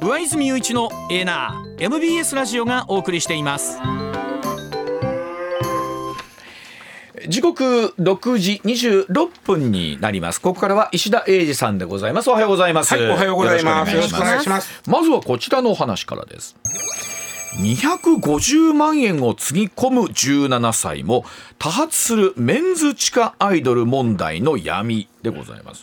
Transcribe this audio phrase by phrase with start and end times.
[0.00, 3.78] 上泉雄一のエーナー MBS ラジオがお送りしています。
[7.28, 10.40] 時刻6時26分になります。
[10.40, 12.30] ここからは石田英二さんでございます。
[12.30, 13.94] おはようございます、はい、おはようございます。
[13.94, 14.82] よろしくお願いしまます。
[14.86, 16.56] まずはこちらのお話からです。
[17.58, 21.26] 250万円をつぎ込む17歳も
[21.58, 25.82] 多発するメンズ地下アイドル問題の闇でございます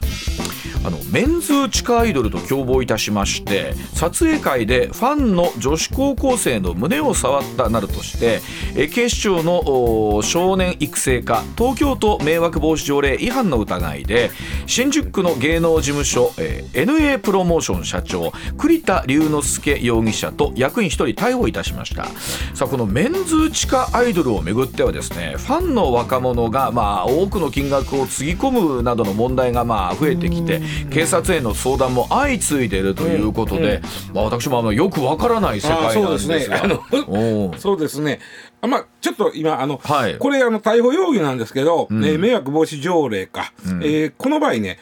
[0.86, 8.42] あのメンズ地下アイドルと共謀いたしまして撮影会でファンの女子高校生の胸を触ったなどとして
[8.88, 14.32] 警視庁の少年育成課東京都迷惑防止条例違反の疑いで
[14.66, 22.06] 新宿区の芸能事務所、えー NA プロモーション社長栗田龍之介容疑者と役員1人逮捕いたしました。
[22.54, 33.82] さあこのメンズ地下アイドルをめぐってはですねファンの若者がまあ多くの金額をつぎ込むなどの問題がまあ増えてきて警察への相談も相次いでいるということで、
[34.14, 36.36] まあ、私もあのよくわからない世界なんですが。
[36.36, 36.56] あそうですね。
[36.56, 38.20] あのおうそうですね。
[38.62, 40.18] あまあちょっと今あの、はい。
[40.18, 44.80] これあの逮捕容疑なんですけど、えー迷惑防止条例か、えーこの場合ね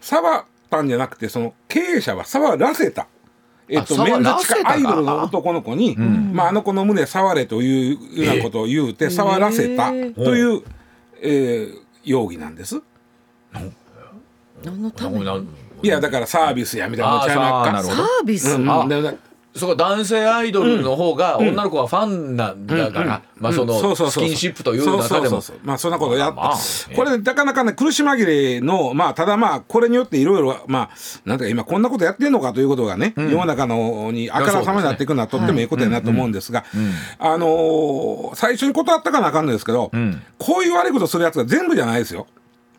[0.00, 3.06] 触ったんじゃなくてその経営者は触らせた。
[3.66, 9.94] えっと、あメンズ触らせたか地下アイドルの男の子に、まあ、あの子の胸触れというようなことを言うて、触らせたと
[10.36, 10.62] いう、
[11.22, 12.82] えー容疑なんです。
[14.64, 15.48] 何のために？
[15.82, 17.82] いやだからサービスやみたいなのちゃいまっか？
[17.82, 18.70] サービス、うん。
[18.70, 18.86] あ
[19.56, 25.00] そうか男性アイドルの方が女の子がファンなんだから、まあそのそうそうそうスキンシップという中でも。
[25.00, 26.56] そうそうそうまあそんなことやっまあまあ
[26.96, 30.90] これねなかなかね苦し紛れのまあただまあこれによっていろいろまあ
[31.24, 36.64] なんていうか今こんなことやってんのかということがね、世の中のにあからさまになっていくのはとってもいいことやなと思うんですが、
[37.20, 39.92] あのー最初に断ったかなあかんのですけど、
[40.38, 42.26] こういう悪いことするやつが全部じゃないですよ。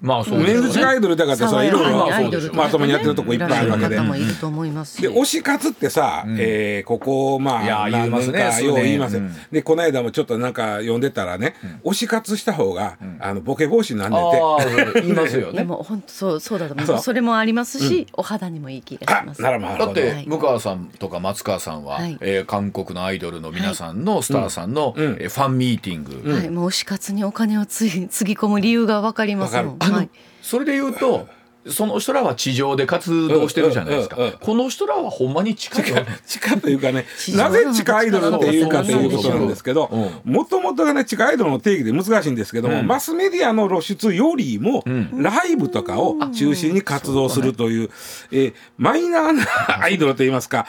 [0.02, 0.46] まあそうね。
[0.46, 1.72] メンズ地下アイドルだからってそれい。
[1.72, 3.96] ろいろまともにやってるとこいっぱいあるわけで。
[3.96, 8.40] で推し活ってさ、えーここまあ言いますね。
[8.40, 9.36] 何年かよう言いますよ、うん。
[9.52, 15.02] でこの間もちょっとなんか読んでたらね、推し活した方が、あのボケ防止になんねんて。
[15.02, 15.64] 言いますよね。
[15.64, 17.04] もう本当そうそうだと思います。
[17.04, 19.42] それもありますし、お肌にもいい気があします。
[19.42, 20.26] ならだって、はい。
[20.28, 22.18] 向川さんとか松川さんは、はい。
[22.22, 25.18] えー韓国のアイドルの皆さんのスターさんの、うん。
[25.20, 30.10] えーファンミーティング、はい、もう推し活にお金をついつぎ込む理由がわかりますもんはい、
[30.42, 31.28] それで言うと
[31.68, 42.88] その人らは地上で活動してるじゃないですか、うんうんうんこの人らはほんまに近いよ地下というかねなぜ地下アイドルっていうかとそういうことなんですけどうもともとがね地下アイドルの定義で難しいんですけども、うん。
[42.88, 47.90] マスメディアの露出よりも、ライブとかを中心に活動するという、
[48.32, 49.46] えーマイナーな
[49.84, 50.68] アイドルといいますか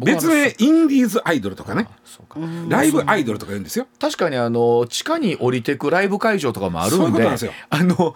[0.00, 1.86] 別名インディーズアイドルとかね。
[2.68, 3.86] ライブアイドルとか言うんですよ。
[3.98, 7.52] 確かにあの地下に降りてくライブ会場とかもあるそういんでうことなんですよ。
[7.68, 8.14] あの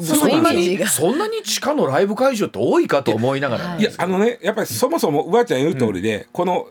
[0.00, 3.80] そんなにそんなに地下のライブ会場って多いかと思いながら、はい。
[3.80, 6.68] いやあのねやっぱりそもそもうばあちゃん言う通りで、この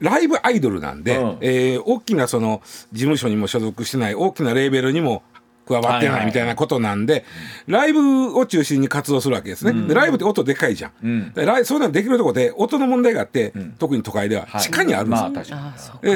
[0.00, 1.38] ライブアイドルなんで、うん。
[1.40, 2.62] えー大きなその
[2.92, 5.22] 事務所にも所属してない大きなレーベルにも
[5.66, 7.24] 加わってないみたいなことなんで、
[7.66, 11.32] ライブを中心に活動するわけですね、でライブって音でかいじゃん、ん。
[11.32, 14.60] でライそういうのできるところで音の問題があって、特に都会でははい。
[14.62, 15.50] 地下にあるんです。
[15.52, 15.58] よ、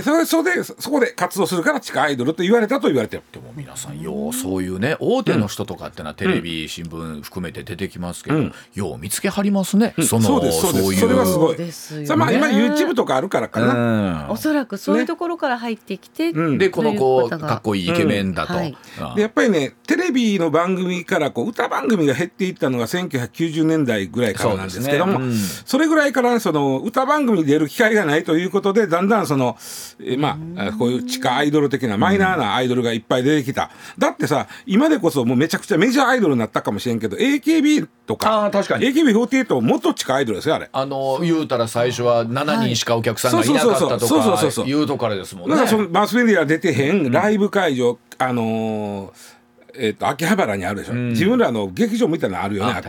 [0.02, 10.84] それそれでそこで活動するから地下アイドルと言われたと言われてるでも皆さんようそういうね大手の人とかってのはテレビ、新聞含めて出てきますけど、よう見つけはりますね、そのそうですそうです。
[10.92, 11.00] いう。
[11.00, 11.56] それはすごい。
[11.56, 12.06] ですよね。
[12.06, 16.58] さあまあ今 YouTube とかあるからかな、おそらくそういうところから入ってきて、ん。
[16.58, 18.58] でこの子かっこいいイケメンだと、うん。
[18.60, 18.76] はい。
[19.00, 25.26] あでやっぱりねテレビの番組からこう歌番組が減っていったのが1990年代ぐらいからなんですけどもそ,、ね。
[25.26, 25.80] うん。
[25.82, 29.56] れぐらいからその歌番組に出る機会がないということでだんだんその、
[30.00, 38.86] えーまああこういう地下アイドル的なマイナーなアイドルがいっぱい出てきた、だってさ今でこそもうめちゃくちゃメジャーアイドルになったかもしれんけど AKB とかあー確かに。
[38.86, 40.70] AKB48 元地下アイドルですよあれ。
[40.72, 43.48] あの言うたら最初は7人しかお客さんがい。
[43.52, 44.64] なかったそうとそうそうそうそうそうそう。
[44.64, 45.56] かいうとこからですもんね。
[45.56, 49.35] だからそのマスメディア出てへんライブ会場、あのー
[49.78, 52.82] えっと秋葉原にあるでしょ、自分らの劇場みたいなのあるよね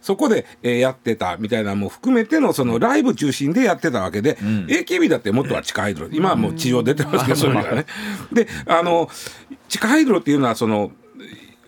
[0.00, 7.86] そこで、えーやってたみたいなのも含めてのそのライブ中心でやってたわけで、AKB だってもっとは地下アイドル今はもう地上出てますけど、そういうね。
[8.32, 9.08] であの
[9.68, 10.92] 地下アイドルっていうのはその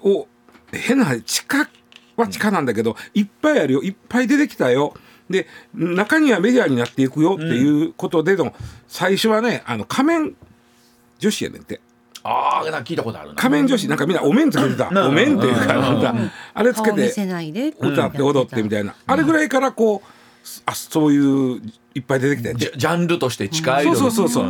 [0.02, 0.26] お
[0.72, 1.68] 変な地下
[2.16, 3.82] は地下なんだけど、いっぱいあるよ。
[3.82, 4.94] いっぱい出てきたよ。
[5.28, 8.52] で中にはメディアになっていくよっていうことでの、
[8.88, 10.36] 最初はねあの仮面
[11.18, 11.80] 女子やねんて
[12.22, 13.34] ああ聞いたことあるな。
[13.34, 14.88] 仮面女子なんかみんなお面つけてた。
[15.06, 16.02] お面っていうかなん。
[16.02, 16.14] か
[16.54, 17.74] あれつけ顔見せてないで。
[17.78, 18.94] 歌って踊ってみたいな。
[19.06, 20.08] あれぐらいからこう
[20.66, 21.62] あそういう
[21.94, 23.84] いっぱい出てきてジャンルとして近い。
[23.84, 24.46] そうそうそうそう。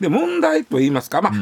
[0.00, 1.32] で問題と言いますか、まあ、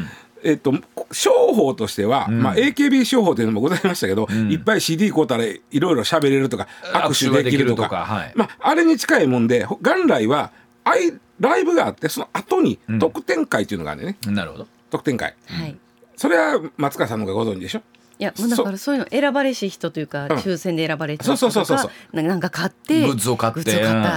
[0.43, 0.73] えっと
[1.11, 8.33] 商法としては、まあ AKB 商法というのもございましたけど、いっぱい CD 買うたらいろいろ喋れるとか握手できるとか、握手ができるとかはい。
[8.35, 10.51] まああれに近いもんでほ元来は
[10.83, 15.33] アイライブがあってその後に特典会っていうのがあるね、なるほど特典会。
[15.47, 15.75] はい。
[16.15, 17.81] それは松川さんの方がご存知でしょ？
[18.19, 21.87] いやもうだからそういうの選ばれし人というか、抽選で選ばれた人そうとそうそうそう。
[21.87, 23.71] かななんか買ってグッズを買って。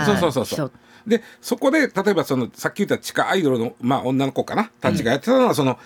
[0.04, 0.68] そうそうそうそう。
[0.68, 0.72] 人。
[1.06, 4.70] でそこで例えばそのさっき言った地下アイドルの、まあ、女の子かな？
[4.80, 5.78] たちがやってたのは、その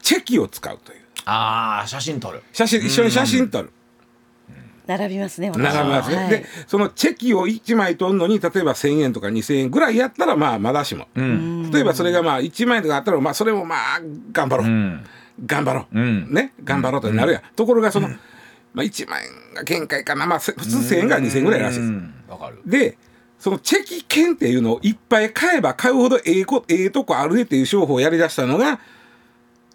[0.00, 1.00] チェキを使うという。
[1.24, 2.42] ああ写真撮る。
[2.52, 3.70] 写真一緒に写真撮る。
[4.86, 6.30] 並びますね私並びますね、はい。
[6.30, 14.00] でそのチェキを1枚取るのに例えば1,000円とか2,000円ぐらいやったらまあまだしも、例えばそれがまあ1万円とかあったらまあそれもまあ
[14.32, 15.04] 頑張ろう、ん。
[15.46, 16.32] 頑張ろう、ん。
[16.32, 16.52] ね？
[16.64, 20.26] 頑張ろうとなるやん、ところがその、まあ、1万円が限界かな。
[20.26, 22.14] まあせ普通1,000円から2,000円ぐらいらしいです、うん。
[22.28, 22.60] わかる。
[22.66, 22.98] で
[23.38, 28.78] そのチェキ券っていうのをいっぱい買えば買うほどええこええとこあるねっていう商法をやりだしたのが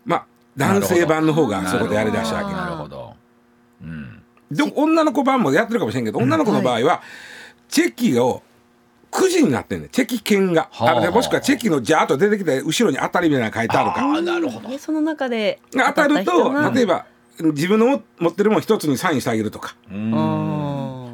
[0.05, 0.25] まあ
[0.55, 2.53] 男性版の方がそこでやりだしたわけ。
[2.53, 3.15] なるほど。
[3.81, 4.13] うん。
[4.13, 4.16] で
[4.51, 7.01] 女の子版もやってるかもしれんけど女の子の場合は、
[7.69, 8.43] チェキを
[9.11, 9.89] くじになってんねん。
[9.89, 11.11] チェキ券が、はあ。
[11.11, 14.69] もしくはチェキのジャーッと出てきて後ろに当たりみたいなのが書いてあるかあなるほど。
[14.69, 17.05] でその中で当たると例えば
[17.39, 20.66] 自分の持ってるもん一つにサインしてあげるとか、うん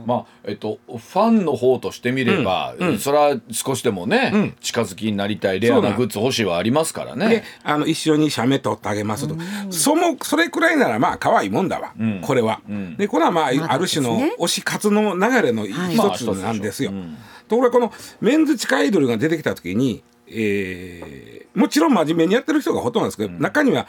[0.05, 2.87] まあえっとファンの方としてみれば、うん。
[2.89, 2.99] うん。
[2.99, 4.55] それは少しでもね、うん。
[4.61, 7.43] 近づきになりたいレアなグッズ欲しいはありますからでね。
[7.63, 9.35] あの一緒に写メ撮ってあげますと、
[9.69, 12.21] そもそれくらいならまあ可愛いもんだわ、ん。
[12.21, 12.95] これは、ん。
[12.97, 16.17] でこれはまあ、まだある種の推し活の流れの一はい。
[16.17, 17.03] つなんですよ、まあ
[17.47, 23.85] ところがこのメンズ地下アイドルが出てきた時に、えーもちろん真面目にやってる人がほとんどなんですけど、中には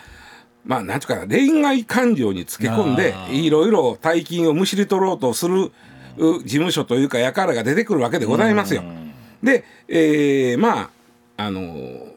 [0.66, 5.72] まあなんていうかな恋愛感情につけ込んでいろいろ大金をむしり取ろうとするう
[6.16, 8.82] 事務所というか輩が出てくるわけでございますよ。
[9.42, 10.90] で、えーまあ
[11.36, 12.14] あのー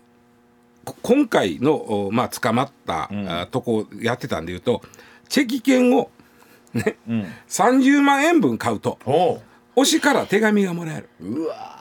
[0.85, 1.73] こ今回の、
[2.07, 3.09] おまあ、捕まった、
[3.41, 4.81] あとこやってたんでいうと
[5.27, 6.09] チェキ券を、
[6.73, 6.95] ね
[7.49, 9.41] 30万円分買うとお
[9.75, 11.09] 推しから手紙がもらえる。
[11.19, 11.77] うわ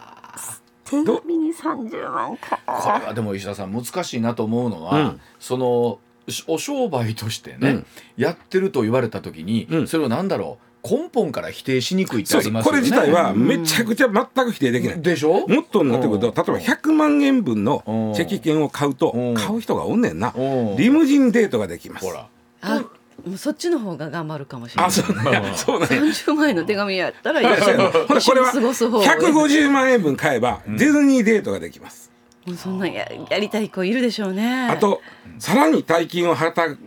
[0.85, 2.61] 手紙に30万か。
[2.67, 5.21] これはでも石田さん難しいなと思うのは、うん。
[5.39, 5.99] その
[6.29, 7.87] しお商売としてね、うん。
[8.17, 9.87] やってると言われた時に、うん。
[9.89, 10.66] それをなんだろう？
[10.89, 12.77] 根本から否定しにくいってありますよね。
[12.77, 15.03] これ自体はめちゃくちゃ全く否定できない。
[15.03, 15.47] でしょ？
[15.49, 16.29] もっとになってくると？
[16.29, 16.35] うん。
[16.35, 18.15] 例えば100万円分のうん。
[18.15, 19.35] チェキ券を買うとうん。
[19.35, 20.33] 買う人がおんねんな。
[20.37, 20.77] うん。
[20.77, 22.07] リムジンデートができます。
[22.07, 22.29] ほら。
[22.63, 22.85] あ
[23.27, 24.87] もうそっちの方が頑張るかもしれない。
[24.89, 25.53] あそうね。
[25.57, 25.87] そうね。
[25.91, 32.11] 30万円の手紙やったら 一緒にほらこれは過ごす方が150万円分買えばディズニーデートができます。
[32.47, 34.69] もうそんなんややりたい子いるでしょうね。
[34.71, 35.01] あと
[35.39, 36.79] さらに大金をはたく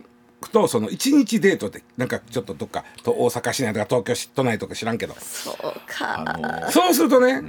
[0.48, 5.14] とその1日デートでなんかちょっとどっかと大阪市内とか東京市都内とか知らんけど。
[5.18, 5.54] そう
[5.86, 6.24] か。
[6.26, 7.42] あのそうするとね、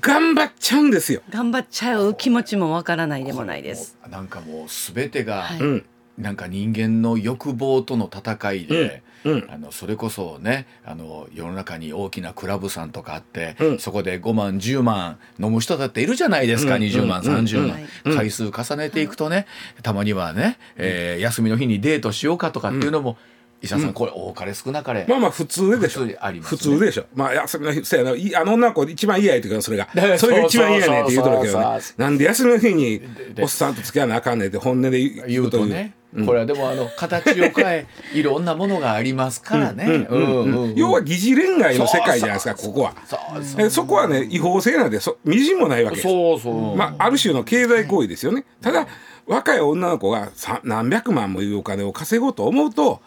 [0.00, 1.22] 頑張っちゃうんですよ。
[1.30, 3.98] 頑張っちゃう気持ちもわからないでもないです。
[4.08, 5.58] なんかもう全てが、はい。
[5.58, 5.86] うん
[6.18, 9.46] なんか人間の欲望との戦いで、うんうん。
[9.50, 13.78] あのそれこそねあの世の中に大きなクラブさんとかあって、うん。
[13.78, 17.34] そこで5万10万飲む人だっているじゃないですか、うん20万うん。
[17.34, 19.46] 30万、うん回数重ねていくとね、
[19.82, 23.16] たまにはね、えー休みの日にデートしようかとかっていうのも、
[23.64, 26.00] 医者さんこれ多かれ少なかれ、まあまあ普通でしょ。
[26.00, 27.06] 普通にあります普ね通でしょ。
[27.14, 28.16] まあ休みの日そうやな。
[28.16, 29.88] いあの女の子一番嫌やって言うからそれが。
[30.18, 31.80] それが一番嫌やねんって言うとるけどね。
[31.96, 33.00] なんで休みの日に
[33.34, 35.94] でおっさんと付き合わなあかんねんって本音で言言うとね、
[36.24, 39.84] これはでもあの形を変えいろんなものがありますからね。
[39.84, 40.74] うんうんうんうん。
[40.76, 42.94] 要は疑似恋愛の世界じゃないですかここは。
[43.06, 43.66] そうそう。
[43.66, 45.96] えそこはね違法性なんでそみじんもないわけ。
[45.96, 46.76] ですそうそう。
[46.76, 48.44] まあ、ある種の経済行為ですよね。
[48.60, 48.86] ただ
[49.26, 53.00] 若い女の子がさ何百万もいうお金を稼ごうと思うと、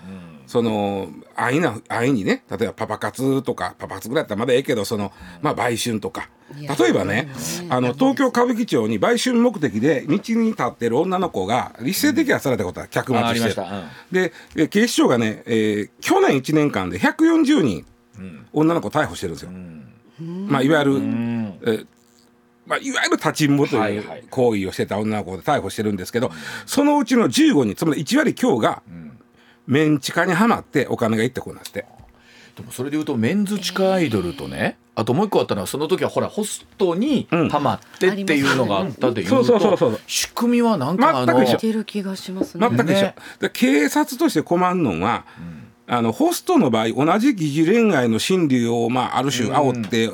[0.47, 5.11] その安易な安易にね例えばパパ活とかパパ活ぐらいだったらまだええけどその、
[5.41, 6.29] まあ、売春とか。
[6.79, 7.27] 例えばね
[7.69, 13.61] あの東京歌舞伎町に売春目的で道に立ってる女の子が立勢摘発されたことは客待ちして。
[13.61, 13.83] うん。
[14.13, 17.85] でえ警視庁がね、えー去年1年間で140人
[18.53, 19.51] 女の子逮捕してるんですよ。
[20.47, 21.87] まあ、いわゆる、えー
[22.65, 26.31] まあ、いわゆる立ちんぼとはいいうはい行為をしてた女の子で逮捕してるんですけど、
[26.65, 28.81] そのうちの15人つまり1割強が
[29.67, 31.85] メンチカにはまってお金がいってこうなって。
[32.55, 39.93] でもそれでいうとメンズ地下アイドルとね、あともう一個あったのはその時はほらホストにハマってっていうのがあったでいうそうそうそうそう。
[39.93, 41.27] と仕組みはなんかあの？
[41.27, 41.57] 全く一緒。
[41.57, 42.67] いける気がしますね。
[42.67, 43.13] 全く一緒、
[43.51, 45.25] 警察として困るのは、
[45.85, 50.09] あのホストの場合同じ疑似恋愛の心理を、まあ、ある種煽って、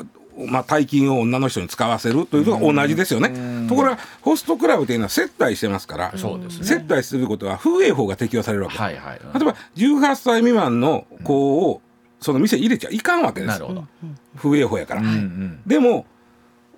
[0.47, 3.67] まあ、大金を女の人に使わせるというのが同じですよね。
[3.67, 6.65] ところがホストクラブというのは接待してますからそうですね。
[6.65, 9.19] 接待することは風営法が適用されるわけ、はいはい。
[9.33, 11.81] 例えば18歳未満の子を
[12.19, 13.61] その店に入れちゃいかんわけです。
[14.37, 15.01] 風営法やから。
[15.01, 15.61] うんうん。
[15.65, 16.05] でも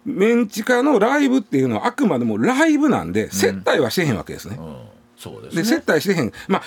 [0.04, 4.58] メンチカのライブっていうのはあくまでもライブなんで接待はしてへんわけですね。
[4.60, 4.76] うん。
[5.18, 6.32] そうですで接待してへん。
[6.48, 6.62] まあ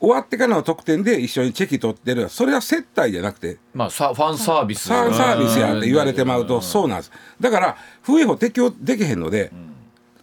[0.00, 2.28] 終わってからの特典で一緒にチェキ取ってる。
[2.28, 3.58] それは接待じゃなくて。
[3.74, 4.88] まあさファンサービス。
[4.88, 7.12] サーサービスやって言われてまうとそうなんです。
[7.40, 9.50] だから風営法適用できへんので、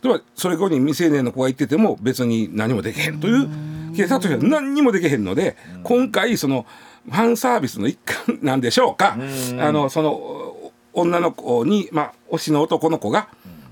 [0.01, 3.49] 例えばそれこに未成年の子が行ってても別に何もできへんという
[3.95, 6.65] 警察としては何にもできへんので、今回その
[7.05, 9.17] ファンサービスの一環なんでしょうか、
[9.59, 13.27] あのそのお女の子に、まあ、推しの男の子が、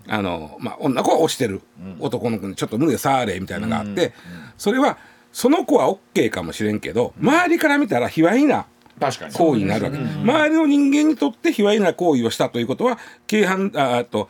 [0.10, 1.62] あのまあ、女の子は推してる。
[2.00, 4.14] 男の子にちょっと胸触れみたいなのがあって、
[4.58, 4.98] それは
[5.34, 8.68] その子は OK かもしれんけど周りから見たら卑猥な
[9.00, 9.34] 確かに。
[9.34, 13.00] 行為になるわけ、周りの人間にとって卑猥な行為をしたということは
[13.30, 14.30] 軽犯ああと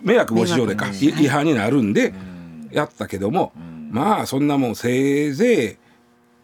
[0.00, 2.14] 迷惑防止条例かい違反になるんで
[2.70, 3.52] やったけども、
[3.90, 5.76] まあそんなもんせいぜい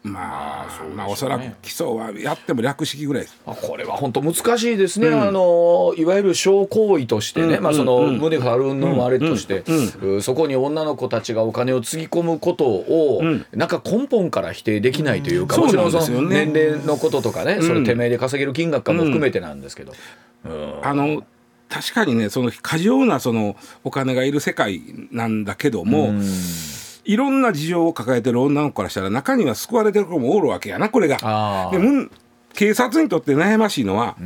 [0.04, 3.40] まあまあおそらく起訴はやっても略式ぐらいです。
[3.46, 9.64] あこれは本当難しいですね、あのいわゆる小行為としてね、まあ、その胸張るのもあれとして、
[10.02, 15.62] うそこに女の子たちがお金をつぎ込むことを、なんか根本から否定できないというか、うん。
[15.62, 19.94] もちろんその年齢のこととかね、それてめえで稼げる金額かも含めてなんですけど、
[20.82, 21.22] あの
[21.70, 26.12] 確かにねその過剰なそのお金がいる世界なんだけども、
[27.04, 31.68] いろんな事情を抱えてる女の子からしたら中には救われてる子もおるわけやなこれが。
[31.72, 32.10] でむん
[32.54, 34.16] 警察にとって悩ましいのは、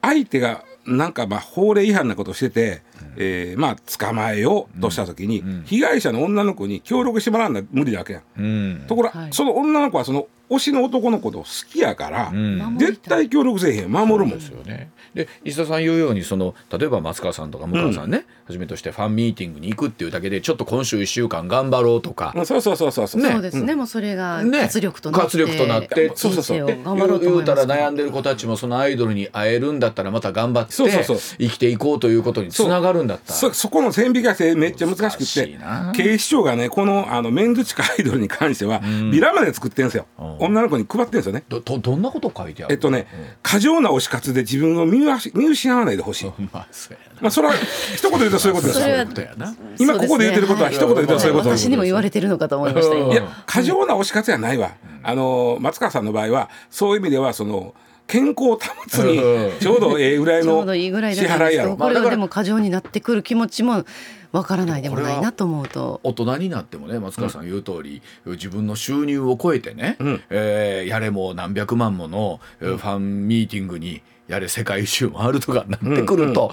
[0.00, 2.82] 相手がなんかまあ法令違反なことをしてて、
[3.16, 8.22] えーまあ捕まえようとした時に、被害者の女の子に協力してもらうのは無理だわけやん。
[8.38, 8.84] うん。
[8.86, 9.32] ところが、はい。
[9.32, 12.76] その女の子はその推しの男の子と好きやから、ん。
[12.78, 13.92] 絶対協力せえへん。
[13.92, 14.28] 守るもん。
[14.30, 14.90] ですよね。
[15.14, 23.22] で石田さん言うようにその例えば松川さんとか向川さんね、はじめとしてファンミーティングに行くっていうだけでちょっと今週1週間頑張ろうとか、うんそうそうそうそうそう。
[23.22, 24.60] ねそうですね、もうそれがね。
[24.60, 26.12] 活力となって、活力となって。
[26.14, 26.66] そうそうそう。
[26.66, 31.18] 頑張ろうと言うたら悩んでる子たちもそのアイドルに会えるんだったらまた頑張ってそうそうそう。
[31.38, 33.38] 生きていこうということにつながるんだったら。
[33.38, 35.92] そそこの線引きがめっちゃ難しくていな。
[35.96, 40.06] 警視庁がねこのあのメンズ地下アイドルに関しては、ビラまで作ってるんですよ、
[40.38, 41.44] 女の子に配ってるんですよね。
[41.48, 43.06] どどどんなこと書いてあるえっとね、
[43.42, 47.20] 過剰な推し活で自分を見失見失わないでほしい、 まあそうやな。
[47.22, 48.80] まあそれは一言で言うとそういうことです。
[48.80, 51.62] よそれはことやな今ここで言ってることは一言で言うとそういうことです。
[51.62, 57.74] 私にも言われてるのかと思いましたいや過剰な推し活やないわ、あの松川さんの場合はそういう意味ではその
[58.06, 58.58] 健康を保
[58.88, 59.58] つにうん。
[59.58, 63.84] ちょうどええぐらいのどいいぐらい支じゃないですか払いやろ、これがでも過剰になってくる気持ちも
[64.32, 66.00] わからないでもないなと思うと。
[66.02, 69.96] 大人になってもね松川さん言う通り、自分の収入を超えてね、
[70.30, 76.52] えーやれも何百万もの、えーファンミーティングにやれ世界一周回るとかなってくると、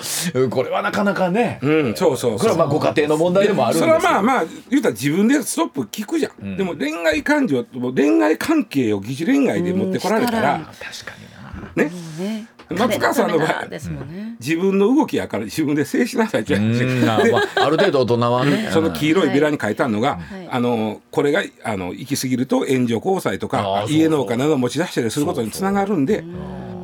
[0.52, 2.38] これはなかなかね、うん、そうそうそう。
[2.38, 4.00] これはまあご家庭の問題でもあるんですそよ。
[4.00, 10.64] れはまあまあ言うたら自分でストップ聞くじゃん、でも恋愛感情もう恋愛関係を疑似恋愛で持ってこられたら、うん。
[10.66, 11.33] 確かにな
[11.76, 11.92] ね。
[12.20, 12.48] ね。
[12.70, 13.66] 松川さんの場合。
[13.68, 14.36] ね。
[14.40, 18.70] 自分の動きやから自分で制しなさいって言われあまあ、 ある程度大人はね。
[18.72, 20.48] その黄色いビラに書いてあるのが、はい。
[20.50, 23.98] あのこれがあの行き過ぎると援助交際とあかーそうそう。
[23.98, 26.24] 家のお金を持ち出したりすることにつながるんで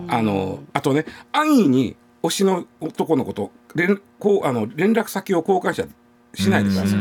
[0.07, 5.89] あのあとね安易に推しの男の子と連こうあの連絡先を交換したり
[6.35, 6.99] しないでください。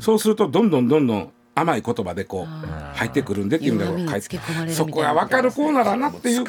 [0.00, 4.92] そうするとどんどんどんどん甘い言葉でこう入ってくるんでっていうの弱みにを書いてつけ込まれるみたいな。
[4.92, 6.44] そこが分かる子ならなっていう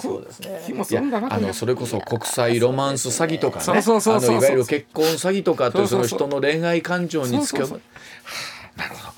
[0.00, 1.32] そうですね気もするんだな。
[1.32, 3.64] あのそれこそ国際ロマンス詐欺とかね。
[3.64, 7.80] そうそうそうそうあのいわゆる結婚詐欺とかっていうそのそうそうそう人の恋愛感情につど。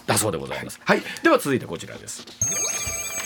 [0.07, 0.81] だそうでございます。
[0.85, 1.03] はい。
[1.23, 2.25] では続いてこちらです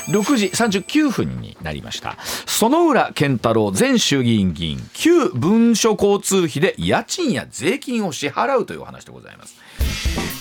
[0.09, 2.17] 6時39分になりました。
[2.47, 9.57] 園浦健太郎前衆議院議員旧文書交通費で家賃や税金を支払うというお話でございます。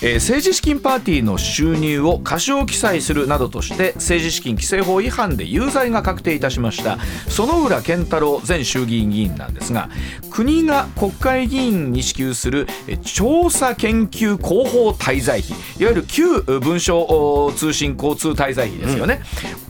[0.00, 6.98] えー政治資金パーティーの収入を過少記載するなどとして政治資金規正法違反で有罪が確定いたしました。
[7.28, 9.88] 園浦健太郎前衆議院議員なんですが
[10.30, 12.68] 国が国会議員に支給する
[13.02, 19.20] 調査研究広報滞在費いわゆる旧文書通信交通滞在費ですよね、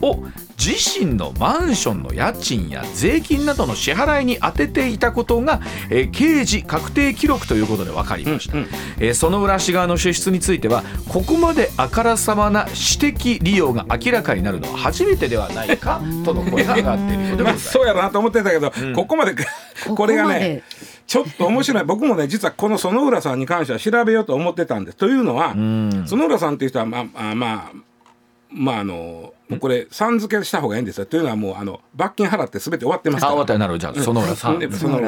[0.01, 0.23] を
[0.57, 8.57] 自身のマンションの家賃や税金などの支払いに充てていたことが、えー刑事確定記録ということで分かりました、
[8.99, 17.59] えー園浦氏側の支出についてはここまであからさまな私的利用が明らかになるのは初めてではないかとの声が上がっているようでございま。
[17.59, 19.33] そうやろなと思ってたけど、ここまで
[19.87, 20.63] ここれがね
[21.07, 21.83] ちょっと面白い。
[21.85, 24.97] 僕もね実はこの園浦さんに関しては調べようと思ってたんです。
[24.97, 27.71] というのは園浦さんっていう人はまあまあまあ
[28.51, 31.05] まああのもうこれさん付けした方がいいんですよ。
[31.05, 33.31] というのはもうあの罰金払ってすべて終わってますから。
[33.31, 33.79] あ終わったよなる。
[33.79, 34.59] じゃあ園浦さん。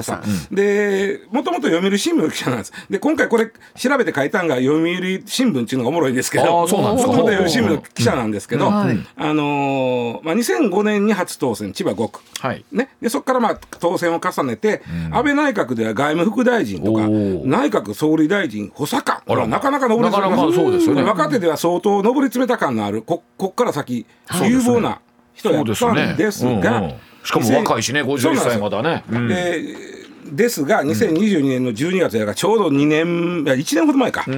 [0.01, 0.21] さ
[0.51, 2.73] ん、でもともと読売新聞の記者なんです。
[2.89, 6.61] で今回これ調べて書いたんが読売新聞っていうのがおもろいんですけど。
[6.61, 12.65] もともと読売新聞の記者なんですけど、あのーまあ、2005年に初当選千葉5区、はい。
[12.71, 14.81] ね、でそこからまあ当選を重ねて、
[15.11, 19.21] 安倍内閣では外務副大臣とか内閣総理大臣補佐官。
[19.49, 21.03] なかなか上り詰めなかなかそうですよね。
[21.03, 24.05] 若手では相当上り詰めた感のあるここっから先
[24.47, 24.99] 有望な
[25.33, 26.59] 人やったんですうんうん。
[26.61, 29.03] がしかも若いしね51歳まだね。
[29.09, 29.91] うんで
[30.31, 34.33] ですが2022年の12月やからちょうど2年いや1年ほど前か、うん。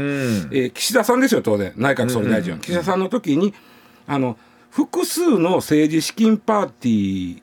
[0.52, 1.74] えー岸田さんですよ当然。
[1.76, 3.54] 内閣総理大臣は、岸田さんの時に
[4.08, 4.38] あの
[4.72, 7.42] 複数の政治資金パーティー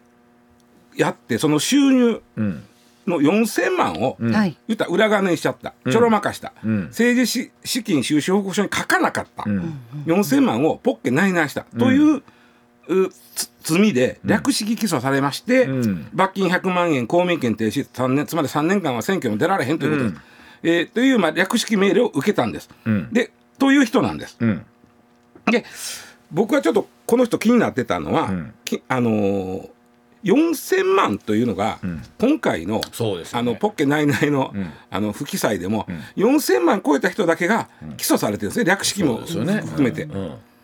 [0.97, 2.62] やってその収入うん。
[3.07, 4.57] の4000万を、はい。
[4.69, 6.85] 言ったら裏金にしちゃった、ちょろまかした、ん。
[6.88, 9.78] 政治し資金収支報告書に書かなかった、ん。
[10.07, 12.23] 4000万をポッケ内々した、という
[13.62, 16.09] 罪で略式起訴されまして、ん。
[16.12, 20.16] 罰金100万円公民権停止3年つまり3年間は選挙にも出られへんということで。
[20.16, 20.23] す。
[20.62, 22.68] えーという、まあ、略式命令を受けたんです。
[22.90, 23.12] ん。
[23.12, 24.37] でという人なんです。
[24.40, 24.66] うん。
[25.50, 25.64] で
[26.32, 28.30] 僕はちょっとこの人気になってたのは、
[28.88, 29.68] あのー
[30.23, 31.78] 4000万というのが、
[32.18, 32.82] 今回の
[33.32, 34.52] あのポッケ内々の,、
[34.90, 38.64] あの不記載でも、4000万超えた人だけが起訴されてるんですね。
[38.64, 40.09] 略式も含めて。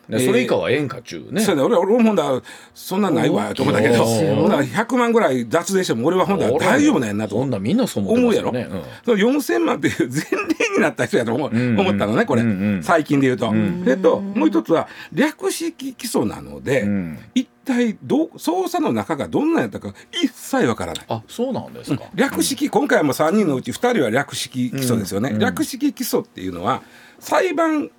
[0.09, 1.41] うんでそれ以下は演歌中ね。
[1.41, 2.43] そうだ俺俺もほんだら
[2.75, 4.05] そんなんないわと思ったけど。
[4.05, 8.83] ほんだら100万ぐらい脱税しても俺はほんだら大丈夫なんやなとそんなみんなそう思って思うやろ、うん。
[9.05, 13.49] その4000万っていう前例になった人やと思う、ん思ったのねこれ、うんうん最近で言うと。
[13.49, 13.55] そ
[13.89, 17.19] れともう一つは略式起訴なので、ん。
[17.35, 21.05] 一体どう捜査の中がどんなんやったか一切わからない。
[21.09, 22.05] あそうなんですか。
[22.15, 26.83] 略式、今回も3人のうち2人は略式起訴ですよね、略式起訴っていうのは
[27.19, 27.91] 裁判え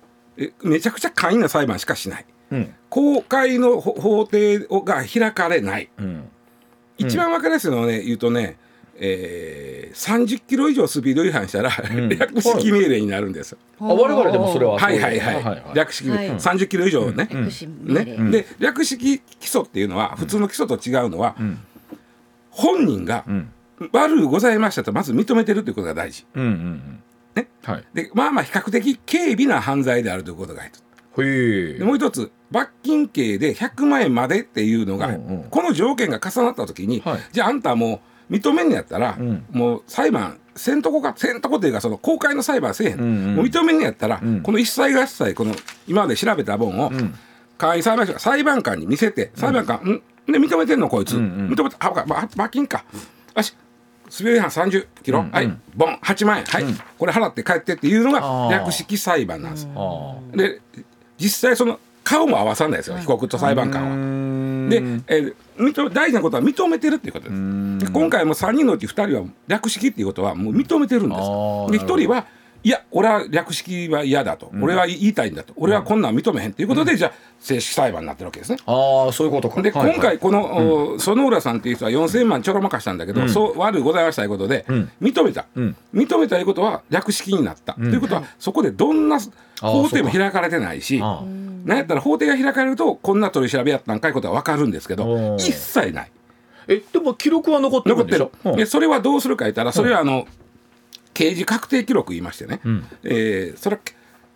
[0.62, 2.26] めちゃくちゃ簡易な裁判しかしない。
[2.52, 2.74] うん。
[2.88, 5.90] 公開の法法廷が開かれない。
[5.98, 6.28] うん。
[6.96, 8.56] 一番わかりやすいのはね言うとね、
[8.96, 13.52] えー、30キロ以上スピード違反したら、略式命令になるんです。
[13.52, 13.58] よ。
[13.80, 16.30] あ我々でもそれははいはいはい、はいはい略式、はい。
[16.30, 17.28] 30キロ以上ね。
[17.84, 18.04] ね。
[18.04, 21.36] 令で略式起訴っていうのは普通の起訴と違うのは、
[22.50, 23.24] 本人が
[23.92, 26.26] 悪うございましたとまず認めてるということが大事。
[26.34, 27.02] うんうんうん
[27.38, 27.48] ね。
[27.64, 27.84] はい。
[27.94, 30.62] でまあまあ比較的軽微な犯罪であるということが
[31.78, 35.50] でもう一つ罰金刑で100万円までっていうのが、うんうん。
[35.50, 37.20] この条件が重なった時に、はい。
[37.32, 39.44] じゃああんたもう認めんのやったら、ん。
[39.50, 43.34] もう裁判せんとこかせんとこっていうかその公開の裁判せえへん、んうん。
[43.36, 44.42] もう認めんのやったら、ん。
[44.42, 45.54] この一切合切この
[45.86, 46.92] 今まで調べた本を、
[47.58, 50.02] 簡易裁判所が裁判官に見せて裁判官、ん。
[50.32, 52.84] で認めてんのこいつ、認めてああ罰金か。
[53.36, 53.54] よし
[54.16, 55.52] 滑り違反30キロ、はい。
[55.74, 56.64] ボン8万円はい、
[56.98, 59.68] これ払って帰ってっていうのが略式裁判なんです。
[59.74, 60.60] あで
[61.18, 62.96] 実際その顔も合わさないですよ。
[62.96, 64.70] 被告と裁判官は。
[64.70, 65.34] で、えー
[65.92, 67.28] 大事なことは認めてるっていうこと。
[67.28, 67.86] です。
[67.86, 71.20] で今回も3人のうち2人は略式っていうことはもう認めてるんです。
[71.72, 72.26] で1人は
[72.64, 75.52] いや俺は略式は嫌だと、俺は言いたいんだと。
[75.56, 78.58] 俺はこんなん認めへんということで、じゃあ正式裁判になってるわけですね。
[78.66, 79.62] ああそういうことか。
[79.62, 84.66] で、今回この、お園浦さんっていう人は4000万ちょろまかしたんだけど、そう悪うございましたということで、
[85.00, 85.76] 認めた、ん。
[85.94, 89.18] 認めたいうことは略式になった、ということはそこでどんな
[89.60, 91.22] 法廷も開かれてないしあ
[91.64, 96.10] なんやったら法廷が開かれるとこんな取り調べやったんかいうことは分かるんですけど一切ない。
[96.68, 98.24] えでも記録は残ってる残ってる。
[98.26, 98.28] ん。
[98.28, 100.26] でしょ、でそれはどうするか言ったらそれはあの
[101.18, 102.60] 刑事確定記録言いましてね、
[103.02, 103.82] えーそれは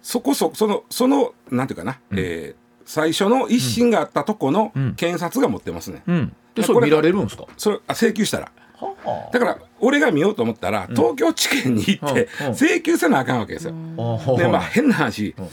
[0.02, 6.36] そこそそのそのなんていうかな、えー最初の一審があったとこの検察が持ってますね、うん。
[6.56, 7.46] でそれ見られるんですか？
[7.56, 8.50] それあ請求したら。
[8.80, 12.46] はだから俺が見ようと思ったら東京地検に行ってうん。
[12.48, 12.52] うん。
[12.54, 13.74] 請求せなあかんわけですよ。
[13.96, 15.36] あでまあ変な話。
[15.38, 15.48] うん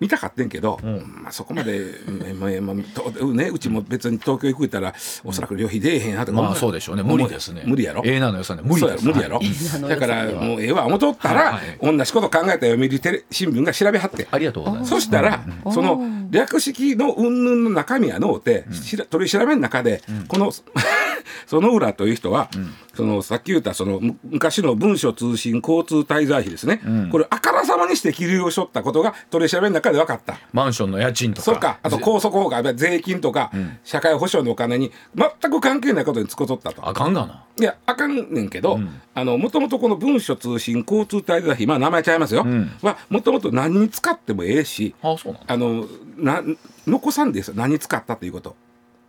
[0.00, 0.78] 見たかってんけど、
[1.22, 1.94] まあ、そこまで、
[2.38, 7.02] まあまあとね、うちも別に東京行くったらおそらく旅費出えへんなとかまあ思そうでしょうね。
[7.02, 7.62] 思無理ですね。
[7.66, 8.02] 無理やろ？
[8.04, 8.62] ええなのよさね。
[8.64, 9.88] 無理やろ無理やろ、はい。
[9.88, 11.96] だからもうええわ思っとったら、はいはい。
[11.98, 14.28] 同じこと考えた読売テレ新聞が調べはって。
[14.30, 14.90] ありがとうございます。
[14.90, 20.52] そしたら、その略式の云々の中身はのうて、しら取り調べの中で、この
[21.50, 22.48] 園浦という人は、
[22.94, 26.80] そのさっき言ったそのむ昔の文書通信交通滞在費ですね、
[27.10, 30.38] これあからさまにして切りをしょったことが取り調べの中で分かった。
[30.52, 31.44] マンションの家賃とか。
[31.44, 31.78] そうか。
[31.82, 33.50] あと高速法が税金とか、
[33.84, 36.88] 社会保障のお金に全く関係ないことに使うとったと。
[36.88, 37.44] あかんがな。
[37.60, 38.78] いやあかんねんけど、
[39.14, 42.46] あのもともとこの文書通信交通滞在費まあ名前ちゃいますよ、
[42.82, 46.42] はもともと何に使ってもええしあそうなんあのな
[46.86, 47.54] 残さんですよ。
[47.56, 48.54] 何に使ったということ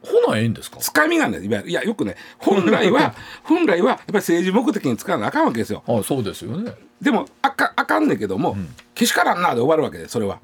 [0.02, 0.78] ほなええんですか？
[0.80, 1.48] つかみがねい。
[1.50, 5.84] わゆるいやよくね本来は 本来はやっぱり政治目的に使わなあかんわけですよ。
[5.88, 6.72] あそうですよね。
[7.02, 8.58] でもあかあかんねんけども、
[8.96, 10.40] けしからんなで終わるわけでそれは。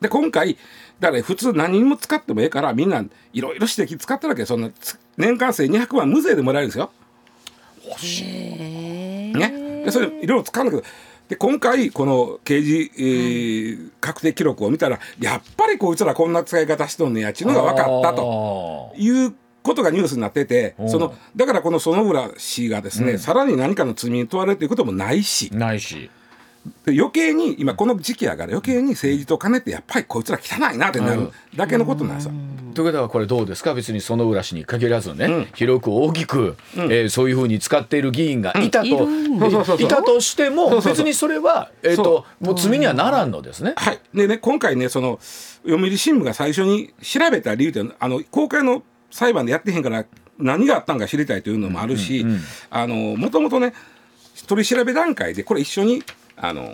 [0.00, 0.58] で今回
[1.00, 3.02] だから普通何人も使ってもええからみんな
[3.32, 6.90] いろいろ指摘使ったわけそんなつ年間生200万無税でもらえるんですよ。
[9.34, 10.84] ね、でそれいろいろ使うんだけど
[11.28, 25.50] で今回この刑事、えー確定記録を見たらやっぱりこいつらこんな使い方しとんねやっちゅうのが分かったということがニュースになっててそのだからこの園村氏がですね、さらに何かの罪に問われるということもないし。
[25.54, 26.10] ないし。
[26.84, 32.32] で余計に今この時期やから余計に政治と金ってやっぱりこいつら汚いなってなるだけのことなんですよ。
[32.74, 33.72] ということはこれどうですか？
[33.74, 39.08] 別に園浦氏に限らずね、広く大きく、えーそういうふうに使っている議員がいたと、
[39.78, 43.74] いたとしても別にそれは、えー、ともう罪にはならんのですね。
[43.76, 45.18] はい、でね今回ねその
[45.64, 50.04] 読売新聞が最初に調べた理由ってあの公開の裁判でやってへんから
[50.38, 52.26] 何があったんか知りたいというのもあるし、
[52.70, 53.72] あのもともとね
[54.46, 56.02] 取り調べ段階でこれ一緒に
[56.36, 56.68] あの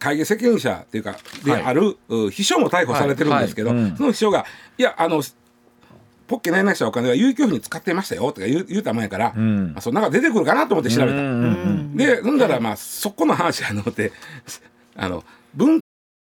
[0.00, 1.62] 会計責任者っていうかではい。
[1.62, 3.78] ある、う秘書も逮捕されてるんですけど、はい。
[3.78, 3.90] はい。
[3.90, 3.96] うん。
[3.96, 4.44] その秘書が
[4.76, 5.22] いやあの
[6.26, 11.16] ポッケないなしたお金は有給付に使ってましたよとか言う言うたもんやから、まあ、そんなのが出てくるかなと思って調べた。
[11.96, 14.12] でほんだらまあそこの話やのって
[14.96, 15.80] あの文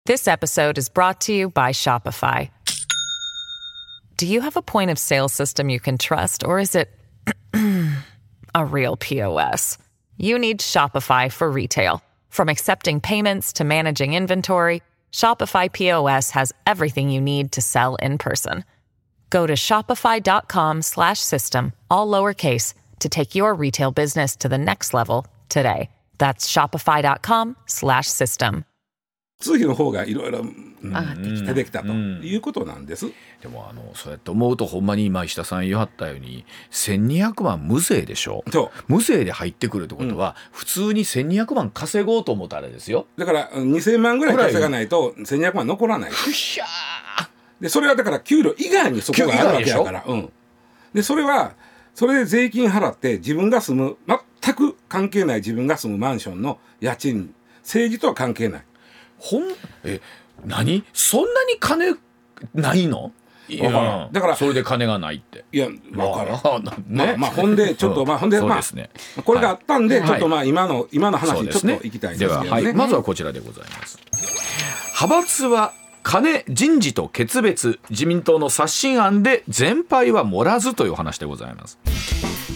[0.08, 2.50] This episode is brought to you by Shopify.
[4.18, 6.90] Do you have a point of sale system you can trust, or is it
[8.54, 9.78] a real POS?
[10.18, 12.02] You need Shopify for retail.
[12.30, 18.18] From accepting payments to managing inventory, Shopify POS has everything you need to sell in
[18.18, 18.64] person.
[19.36, 24.94] Go to shopify.com slash system, all lowercase, to take your retail business to the next
[24.94, 25.90] level today.
[26.18, 28.64] That's shopify.com slash system.
[29.42, 30.46] 通費の方がいろいろ
[30.82, 33.12] 上がってきた出てきたということなんです。
[33.42, 38.46] でもあのそうやって思うとほんまに今石田さん言わはったように1200万無税でしょ？
[38.50, 43.08] そう無税で入ってくるってことは、普通に1200万稼ごうと思ったらあれですよ。
[43.18, 46.12] だからうん2000万ぐらい稼がないと1200万残らない。
[46.12, 46.66] ふしゃ
[47.62, 50.04] でそれはだから給料以外にそこがあるわけやから。
[50.08, 50.32] うん、
[50.94, 51.54] でそれは
[51.94, 53.98] それで税金払って自分が住む
[54.44, 58.66] 全く関係ない自分が住むマンションの家賃政治とは関係ない。
[59.18, 59.44] ほん？
[59.86, 60.02] え
[60.46, 60.84] 何？
[60.94, 61.96] そんなに金
[62.54, 63.12] ないの？
[63.48, 65.46] いやだからそれで金がないって。
[65.52, 66.32] いや分からん。
[66.32, 66.74] わからんね。
[66.88, 68.08] まあ、まあほんでちょっと、うん。
[68.08, 68.90] まあほんでまあね。
[69.24, 70.10] これがあったんで、はい。
[70.10, 71.90] ちょっとまあ今の今の話にちょっとそうですね。
[71.90, 72.46] 行きたいんですけどね。
[72.46, 74.00] では、はい、まずはこちらでございます。
[75.00, 75.74] 派閥は
[76.06, 81.80] 金人事と決別自民党の刷新案で全敗は盛らずという話でございます。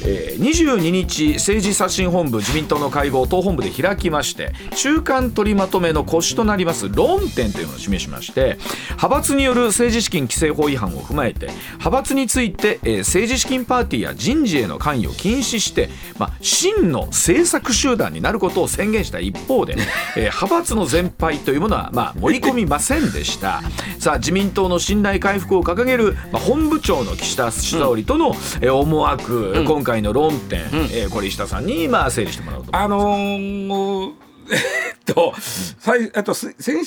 [0.05, 8.57] えー22日政治刷新本部自民党の会合を党本部で開きまして中間取りまとめの腰となります論点というのを示しまして
[8.91, 19.75] 派閥による政治資金規正法違反を踏まえて派閥について、え政治資金パーティーや人事への関与を禁止して、まあ、真の政策集団になることを宣言した一方で、
[20.15, 23.38] え派閥の全敗というものは、まあ、盛り込みませんでした
[23.99, 28.30] さあ自民党の信頼回復を掲げる、まあ、本部長の岸田総理との、
[28.62, 30.60] えー思惑、今回の論点、
[30.91, 32.84] えーこれ石田さんにまあ整理してもらおうと思います。
[32.84, 34.13] あのー
[34.52, 35.33] えっと、
[35.79, 36.77] 最えっと、す先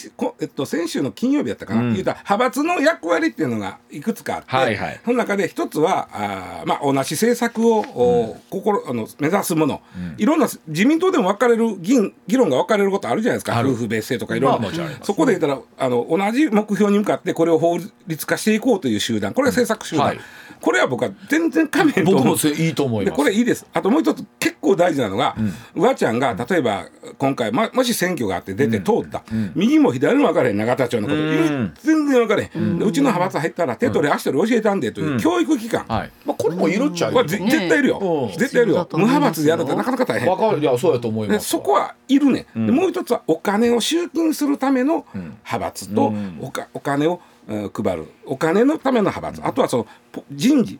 [0.40, 5.00] えっと、先週の金曜日やったかな、言うたら派閥の役割っていうのがいくつかあって、はいはい。
[5.04, 9.82] その中で一つはあー、まあ、同じ政策を、お心あの目指すもの、
[10.18, 13.60] いろんな自民党でも分かれる議員議論が分かれることあるじゃないですか。
[13.60, 19.32] 夫婦別姓とかいろんな、まあそこで言ったらあの同じ目標に向かってこれを法律化していこうという集団。
[19.34, 20.20] これが政策集団、はい。
[20.60, 23.16] これは僕は全然仮面と僕もそれいいと思います。
[23.16, 23.66] でこれいいです。
[23.72, 25.34] あともう一つ結構大事なのが、
[25.74, 26.86] うわちゃんが例えば
[27.18, 29.22] 今回、ま、もし選挙があって出て通った、
[29.54, 31.74] 右も左も分からへん永田町のこと、ん。
[31.82, 36.10] 全然分からへん、でうちの派閥入ったら手取り足取り教えたんでという教育機関、はい。
[36.24, 38.38] まあ、これもいるっちゃ絶対いるよ、うん。
[38.38, 38.88] 絶対いるよ。
[38.92, 40.28] 無派閥でやるってなかなか大変。
[40.28, 40.60] わかる。
[40.60, 48.06] いやそうやと思いまですそこはいるね、でもう一つはお金を集金するための派閥と、おかお金を、うん配る。
[48.24, 50.78] お金のための派閥、あとはそのポ人事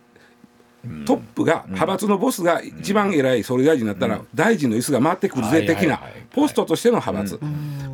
[1.06, 7.40] トップが派閥のボスが一番偉い総理大臣になったら大臣の椅子が回ってくるぜ的なポストとしての派閥。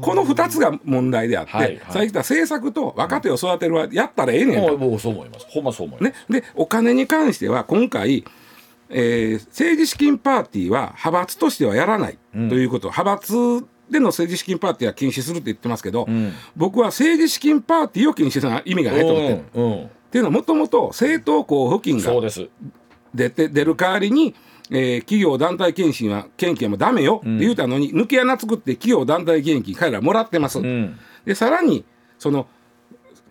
[0.00, 1.78] この2つが問題であってはいはい。
[1.78, 4.78] さっき言った政策と若手を育てるはやったらええねんと。
[4.78, 5.46] もう僕そう思います。
[5.50, 8.24] ほんまそう思います、ね、でお金に関しては今回、
[8.88, 16.08] えー政治資金パーティーは派閥としてはやらないということ、派閥での政治資金パーティーは禁止するって言ってますけど、
[16.56, 19.42] 僕は政治資金パーティーを禁止するのは意味がないと思ってる。
[19.54, 19.64] うん。
[19.64, 22.48] うんっていうのはもともと政党交付金がそうです。
[23.14, 24.34] 出て出る代わりに、
[24.70, 30.60] えー企業団体献金は献金はもうダメよって言うたのに、抜け穴作って企業団体献金彼らもらってます。
[30.60, 30.98] ん。
[31.26, 31.84] でさらに
[32.18, 32.46] その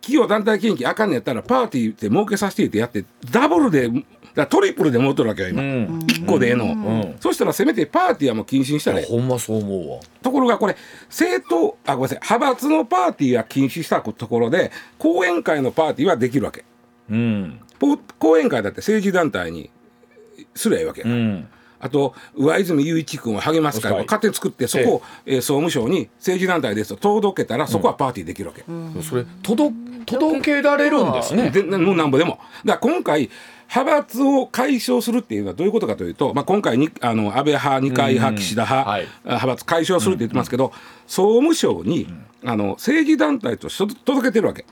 [0.02, 3.90] 企業団体献金あかんのやったらパーティーって儲けさせてってやってダブルで
[4.38, 6.00] からトリプルで持っとるわけよ今、うん。
[6.00, 7.15] 1個でええの、ん。
[7.19, 10.00] そしたらせめてパーティーはもう禁止にしたらええほんまそう思うわ。
[10.21, 10.76] ところがこれ
[11.10, 12.19] 政党あごめんなさい。
[12.21, 16.65] 派閥のパーティーは禁止したところで後援会のパーティーはできるわけ。
[17.10, 17.60] うん。
[17.80, 19.69] ぽ後援会だって政治団体に
[20.56, 21.47] すりゃいいわけやから、うん。
[21.80, 28.63] あと上泉雄一君を励ます会をはい勝手に作ってそこを、えー総務省に政治団体ですと届けたらそこはパーティーできるわけ、
[29.04, 29.73] それ届
[30.06, 31.52] 届けられるんですね。
[31.52, 32.39] でもうなんぼでも。
[32.65, 33.30] だから今回
[33.69, 39.08] 派閥を解消するっていうのはどういうことかというと、まあ、今回にあの安倍派二階派岸田派、はい。
[39.25, 40.71] 派閥解消するって言ってますけど、
[41.06, 42.08] 総務省に、
[42.45, 44.65] あの政治団体として届けてるわけ。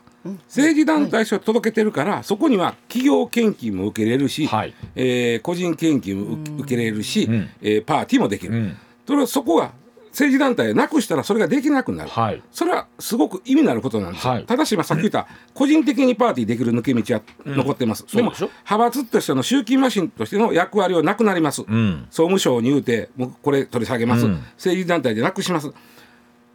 [0.47, 4.73] 政治団体と届けてるから、そこには企業献金も受けれるし、はい。
[4.95, 7.49] えー個人献金も受受けれるし、ん。
[7.61, 8.77] えーパーティーもできる、ん。
[9.05, 9.71] それはそこが
[10.15, 12.41] 政治団体なくしたらそれができなくなる、はい。
[12.49, 14.45] それはすごく意味のあることなんですよ、はい。
[14.45, 18.63] ただし今さっき言った個人的にパーティーできる抜け道は残ってます、でもそうでしょ？
[18.69, 22.07] 派閥としての集金マシンとしての役割はなくなります、ん。
[22.09, 24.33] 総務省に言うてもうこれ取り下げます、うん。
[24.55, 25.73] 政治団体でなくします。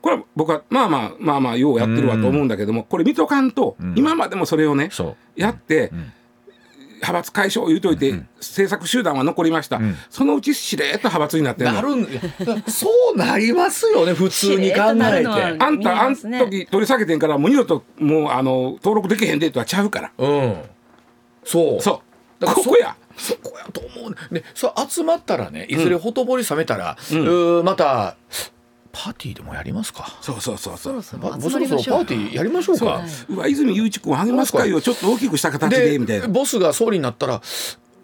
[0.03, 4.89] これは僕はまあまあまあまあようやってるわと思うんだけども、これ見とかんと、今までもそれをね
[5.37, 5.93] やって、
[7.01, 11.75] 派閥解消言うといて、政策集団は残りました、そのうちしれっと派閥になってるの。
[11.75, 12.07] なるん
[12.71, 15.29] そうなりますよね普通に考えて。
[15.59, 20.13] あんたあん時取り下げてんからもう二度ともうあの登録できへんでとはちゃうから。
[20.19, 20.57] うん。
[21.45, 21.83] そう。
[21.83, 22.03] そ
[22.41, 22.47] う。
[22.47, 22.97] ここや。
[23.17, 24.43] そこやと思うね。
[24.55, 28.17] そう集まったらねいずれほとぼり冷めたら、うーまた
[28.93, 30.19] パーティーでもやりますか。
[30.21, 33.03] そうそうそうそそうろそまろそろそろパーティーやりましょうか。
[33.29, 33.37] う。
[33.37, 36.29] わ泉雄一君励ます会をちょっと大きくした形でみたいな。
[36.29, 37.41] ボスが総理になったら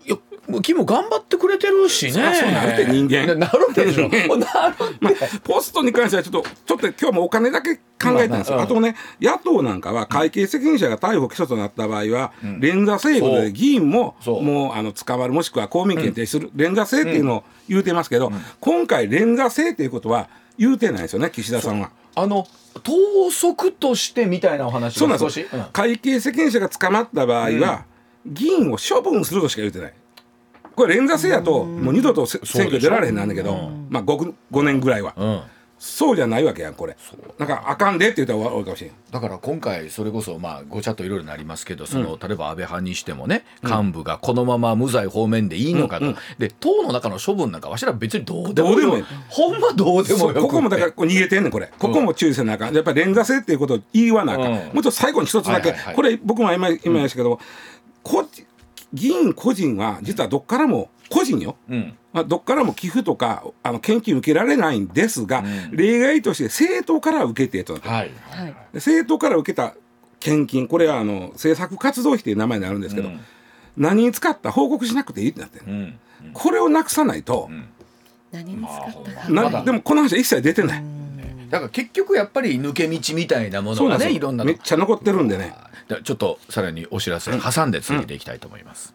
[0.06, 0.16] いや
[0.48, 2.12] もう君も頑張ってくれてるしね。
[2.12, 3.34] そうなるって人間。
[3.34, 4.08] なるでしょ。
[4.08, 7.82] なるまあ、ポストに関してはちょっとちょっと今日もお金だけ考
[8.20, 8.66] えたんですよ、まあ。
[8.68, 13.42] とね野党なんかは会計責任者が逮捕・起訴となった場合は、連座制度そう。
[13.42, 14.42] で議員もそう。
[14.42, 21.90] もうあの捕まるもしくは公民権停止する、連座制っていうのを言うてますけど、今回連座制っていうことは言うてないですよね岸田さんは。
[22.14, 22.46] あの
[22.82, 25.40] 党則としてみたいなお話そうなんです。
[25.40, 25.64] うん。
[25.72, 27.84] 会計責任者が捕まった場合は、
[28.26, 29.94] 議員を処分するとしか言ってない。
[30.74, 35.40] これ連座制やともう二度とせ選挙出られへんなんだけど、まあ 5, 5年ぐらいは、うん
[35.78, 36.96] そうじゃないわけやんこれ。
[37.38, 38.92] なんかあかんでって言ったら終わるかもしれん。
[39.10, 49.04] だから今回それこそまあごちゃっといろいろなりますけどその、例えば安倍派にしてもね幹部がこのまま無罪方面でいいのかと、で党の中の処分なんかわしら別にどうでもいい。
[49.28, 51.70] ほんまどうでもよここもだからこう逃げてんねんこれ。
[51.78, 52.74] ここも注意せなあかん。
[52.74, 54.52] やっぱり連座制っていうことを言わなあかん、うん。
[54.52, 55.94] もうちょっと最後に一つだけ、はいはいはい。
[55.94, 57.38] これ僕も今今言いましたけど、
[58.02, 58.46] 個人
[58.94, 67.74] 議員個人は実はどっからも個人よ、うんまあ、どっからも寄付とかあの献金受けられないんですが、例外として政党から受けてと。
[67.74, 68.10] なってはい。
[68.30, 68.46] はい。
[68.46, 69.74] で政党から受けた
[70.18, 73.20] 献金これはあの政策活動費という名前になるんですけど、うん。
[73.76, 75.98] 何に使った報告しなくていいってなってる、うん。
[76.32, 77.50] これをなくさないと、
[78.32, 79.28] 何に使ったか。
[79.28, 80.84] なまだでもこの話は一切出てない、
[81.50, 85.52] だから結局やっぱり抜け道みたいなものがそうなんですよねいろんなめっちゃ残ってるんでね。
[85.88, 88.94] でちょっとさらにお知らせ挟んで続けていきたいと思います、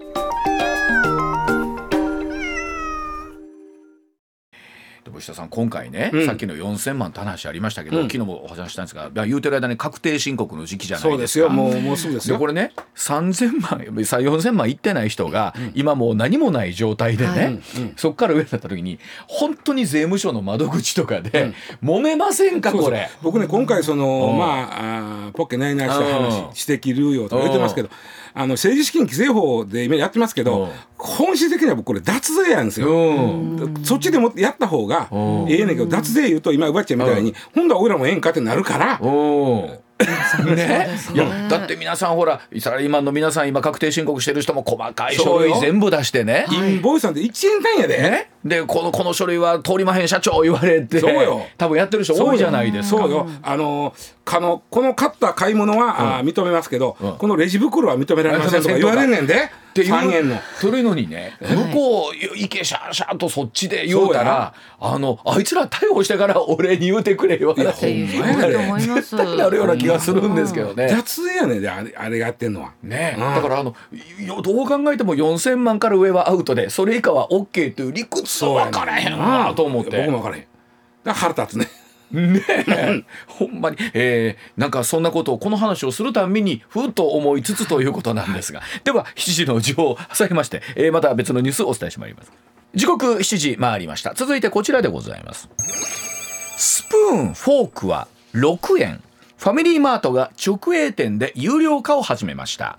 [5.11, 6.25] でも石田さん今回ね、うん。
[6.25, 8.03] さっきの4000万って話ありましたけど、うん。
[8.03, 11.49] 昨日もお話ししたんですが言うてる間に確定申告の時期じゃなそでいうですかすよ。
[11.49, 12.37] もうもうすぐですよ。
[12.37, 17.59] でこれね3000万さ4000万いってない人が、今もう何もない状態でね、はい。
[17.97, 22.89] そこから上になった時に本当に税務署の窓口とかで、揉めませんかそうそう。
[22.91, 23.09] これ。
[23.21, 24.37] 僕ね今回その、うん。
[24.37, 26.05] まああーポッケないないしたうん。
[26.13, 27.89] 話指摘流用とか言ってますけど、
[28.33, 30.69] あの政治資金規正法で今やってますけど、うん。
[30.97, 32.89] 本質的には僕これ脱税やんですよ。
[32.89, 33.83] うん。
[33.83, 35.49] そっちでもやった方がうん。
[35.49, 37.67] ええねんけど脱税言うと今奪っちゃうみたいに、ほん。
[37.67, 39.81] だら俺らもええんかってなるから、お
[40.55, 40.95] ね。
[40.97, 46.45] すいやだって皆さんほらサラリーマンの皆さん今確定申告してる人も細かい書類全部出してね。
[46.51, 47.97] インボイスなんて1円単位やで。
[48.01, 51.45] ね、でこのこの書類は通りまへん社長言われてそうよ。
[51.57, 53.01] 多分やってる人多いじゃないですか。
[53.01, 53.27] そうよ。
[53.41, 53.93] あの
[54.25, 57.17] かのこの買った買い物は、あー認めますけど、うん。
[57.17, 59.49] このレジ袋は認められませんとか言われんねんで。
[59.71, 60.37] っていう3円の。
[60.59, 69.15] それのにね、向こう行けシャーシャーとそっちで言うたらあのあいつら逮捕してから俺に言うてくれよっていうほんまやでと思います。
[69.15, 70.87] なるような気がするんですけどね。
[70.87, 72.73] 脱税やねあれあれがやってんのは。
[72.83, 73.73] ね、うんだからあの
[74.19, 79.97] よどう考えても4,000万から上はアウトでそれ以下は OK という理屈は分からへんなと思って。
[79.97, 80.41] 僕も分からへん。
[81.03, 81.67] だから腹立つね。
[82.11, 83.03] ねえ。
[83.27, 88.61] ほんまに、えーなんかそんなことをこの話をするたんびにふっと思いつつということなんですが。
[88.83, 92.31] では7時の時報を挟みまして、えーまた別のニュースをお伝えしてまいります。
[92.73, 94.13] 時刻7時回りました。
[94.13, 95.49] 続いてこちらでございます。
[96.57, 99.01] スプーンフォークは6円。
[99.37, 102.77] ファミリーマートが直営店で有料化を始めました。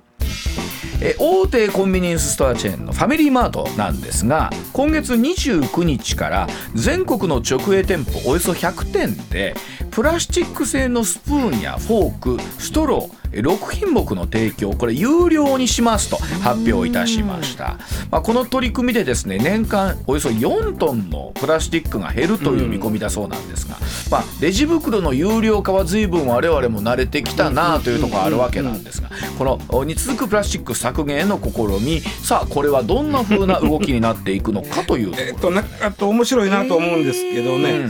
[1.05, 9.55] え大手コンビニエンスストアチェーンのファミリーマートなんですが今月29日から全国の直営店舗およそ100店で
[9.91, 17.79] プラスチック製のスプーンやフォークストロー6品目の提供これ有料にしますと発表いたしました、
[18.11, 23.77] まあ、この取り組みでですね年間およそ4トンのプラスチックが減るという見込みだそうなんですが、
[24.11, 35.27] まあ、レジ袋の有料化は随分我々も慣れてきたなというところがあるわけなんですがこのおに続くプラスチック削減への試みさあこれはどんな風な動きになっていくのかというところ。
[35.29, 37.89] えっとなあと面白いなと思うんですけどね、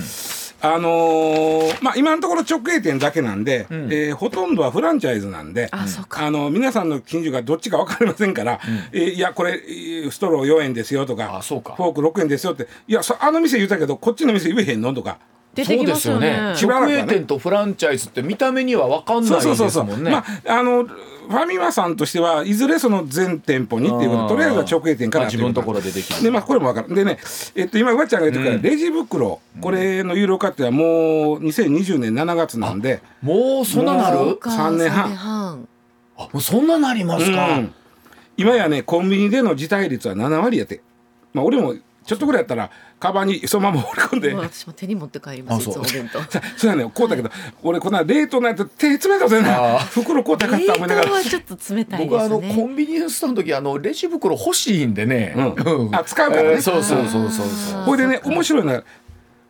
[0.65, 8.61] あのーまあ今のところ直営店だけなんで、えーほとんどはフランチャイズなんで、あの皆さんの近所がどっちか分かりませんから、
[8.93, 11.75] えーいやこれえーストロー4円ですよとかあそうか。
[11.75, 15.19] フォーク6円ですよっていやそあの店言うたけどこっちの店言えへんのとか。
[15.55, 16.55] 出てきますよね。
[16.57, 16.95] しばらくはね。
[17.03, 20.11] 直営店とフランチャイズって見た目には分かんないそうですそうそうそう、もんね。
[20.11, 20.87] まああの
[21.33, 26.23] ファミマさんとしてはいずれその全店舗にっていうこととりあえずは直営店からまあ自分のところでできる。
[26.23, 26.95] でまあこれも分かる。
[26.95, 27.19] でね
[27.55, 29.41] えっと今うわちゃんが言ってたから、レジ袋。
[29.61, 30.87] これの有料化ってはもう
[31.43, 33.03] 2020年7月なんで。
[33.23, 34.19] もうそんななる？
[34.19, 35.17] もう三年半。
[35.17, 35.69] 半。
[36.19, 37.59] あもうそんななりますか？
[37.59, 37.75] うん。
[38.37, 40.83] 今やねコンビニでの辞退率は7割やって。
[41.33, 42.71] まあ俺もちょっとぐらいやったら
[43.03, 45.79] カバンにそのまま放り込んで、私も手に持って帰りますそう。
[45.79, 46.23] もお弁当。
[46.23, 47.31] さ そうやねこうだけど
[47.65, 51.01] 俺こんな冷凍のやつ手冷たそうやな袋こうたかった思いながら。
[51.01, 55.95] 冷凍はちょっと冷たい僕はあのコンビニエンスストアの時あのレジ袋欲しいんでね、うん。
[55.97, 56.49] あ使うからね。
[56.51, 58.85] えーそうそうそうそうそうこれでね面白いのは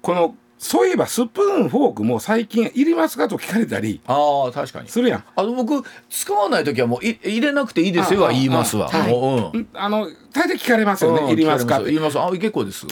[0.00, 3.26] このそういえばスプーンフォークも最近いりますか？
[3.26, 4.88] と聞かれたりああ確かに。
[4.88, 5.24] するやん。
[5.34, 8.88] あの僕使わない時はもうい入れなくていいですよは言いますわ。
[8.92, 9.68] あううんうん。
[9.74, 11.32] あの大体聞かれますようんね。
[11.32, 11.82] いりますか？
[11.82, 12.20] 言います。
[12.20, 12.86] あ結構です。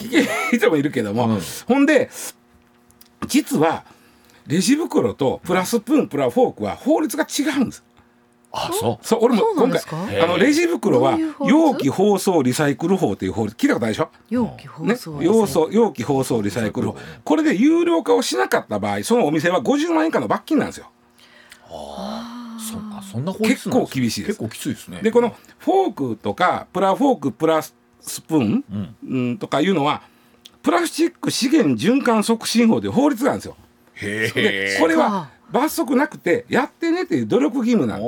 [0.51, 1.39] 人もいるけども、うん。
[1.65, 2.09] ほんで
[3.27, 3.85] 実は
[4.47, 7.85] レジ袋とプラスプーンプラフォークは法律が違うんです。
[8.53, 9.05] あそう？
[9.05, 9.19] そう。
[9.23, 14.09] 俺も今回あのレジ袋は容器包装リサイクル法という法律聞いたことないでしょ？
[14.29, 14.95] 容器包ね。
[14.95, 16.97] 装、容器包装リサイクル法。
[17.23, 20.91] これで有料化をしなかった場合そのお店は50万円以下の罰金なんですよ。
[21.69, 24.37] そあそんな法律なんです結構厳しいです。
[24.37, 25.01] 結構きついですね。
[25.01, 30.01] でこのフォークとかプラフォークプラススプーン、うん、とかいうのは
[30.61, 33.55] プラスチック資源循環促進法という法律があるんですよ。
[34.79, 38.01] これは罰則なくてやってねっていう努力義務なんあ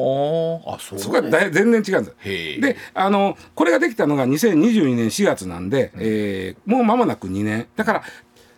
[0.76, 1.00] あそう。
[1.00, 7.68] そこはだい全然違うんですであのこれができたのが2022年4月なんで、えーもう間もなく2年。
[7.76, 8.04] だから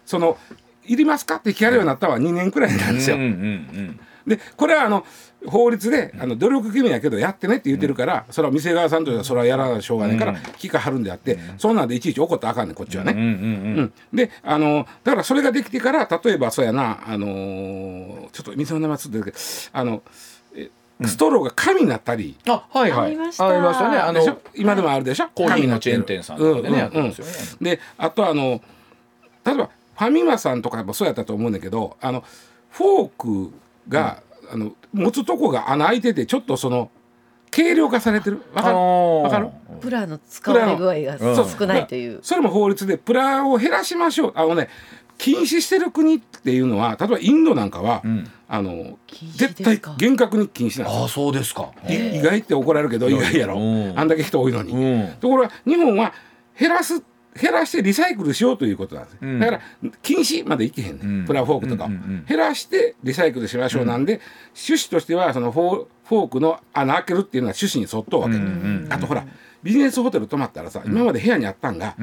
[0.06, 0.38] その
[0.86, 3.16] 「いりますか?」って聞かれるようになったのは2年くらいなんですよ。
[3.16, 5.06] うんうんうんでこれはあの
[5.46, 13.12] 法律であの努力義務やけどやってねって言ってるから、それは店側さんとしてはそれはやらなしょうがないから聞かはるんであって、そんなんでいちいち怒ったらあかんねんこっちはね。
[13.12, 13.94] うんうんうんうん。
[14.14, 19.38] であのだからそれができてから例えばそうやなあのーちょっと店の名前つってるけど
[19.72, 20.02] あの
[20.56, 20.72] え
[21.04, 23.08] ストローが紙になったり、あはいはい。
[23.08, 23.48] ありました。
[23.92, 23.98] ね。
[23.98, 25.30] あの今でもあるでしょ？
[25.36, 27.32] コーヒーのチェーン店さんとかでねやってますよね。
[27.60, 28.62] うんであとあの
[29.46, 32.24] 例えばファミマさんとかもそうやったと思うんだけどあの
[32.72, 33.54] フォーク
[33.90, 34.22] が、
[34.52, 36.92] あの持つとこが穴開いててちょっとその
[37.52, 38.42] 軽量化されてる？
[38.54, 38.76] わかる？
[38.78, 39.50] わかる？
[39.80, 41.50] プラの使われ具合がうん。
[41.50, 42.20] 少ないという。
[42.22, 44.34] それも法律でプラを減らしましょう。
[44.36, 44.70] あのね
[45.18, 48.30] 禁止してる国っていうのは例えばインドなんかは、ん。
[48.48, 49.00] あの
[49.36, 51.02] 絶対か厳格に禁止なんですよ。
[51.02, 51.72] ああそうですか。
[51.88, 54.00] い意外って怒られるけど意外やろ、うん。
[54.00, 55.14] あんだけ人多いのに、うん。
[55.20, 56.14] ところが日本は
[56.60, 57.02] 減らす
[57.40, 59.40] 減らしてリサイクルしようということなんです、ん。
[59.40, 59.62] だから
[60.02, 61.26] 禁止までいけへんね、うん。
[61.26, 62.26] プラフォークとかを、うんうんうん。
[62.26, 64.22] 減らしてリサイクルしましょうなんで、
[64.56, 68.36] 趣旨としてはそのフォーフォークの穴開けるっていうのは趣旨に沿っとうわけ、
[68.94, 69.26] あとほら
[69.64, 71.96] ビジネスホテル泊まったらさ、今まで部屋にあったんが、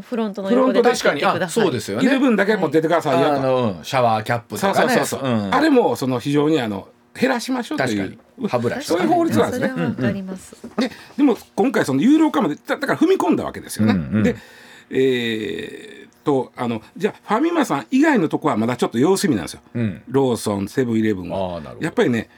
[0.00, 1.24] フロントの横でフロント確かに。
[1.24, 2.06] あそうですよね。
[2.06, 5.20] いる分だけ持ってってくださいよと、シャワーキャップとそうかねそうそう。
[5.20, 5.54] そう、ん。
[5.54, 6.88] あれもその非常にあの
[7.20, 8.08] 減らしましょうとい確かう
[8.42, 8.48] に。
[8.48, 9.72] 歯ブラシそういう法律なんですね。
[10.78, 13.94] ででも今回その有料化までだだから踏み込んだわけですよね。
[13.94, 14.22] うんうん。
[14.22, 14.36] で
[14.90, 19.60] えーっとあのじゃあファミマさん以外のとこはまだちょっと様子見なんですよ。
[19.74, 20.02] うん。
[20.08, 21.60] ローソンセブンイレブンは。
[21.80, 22.28] やっぱりね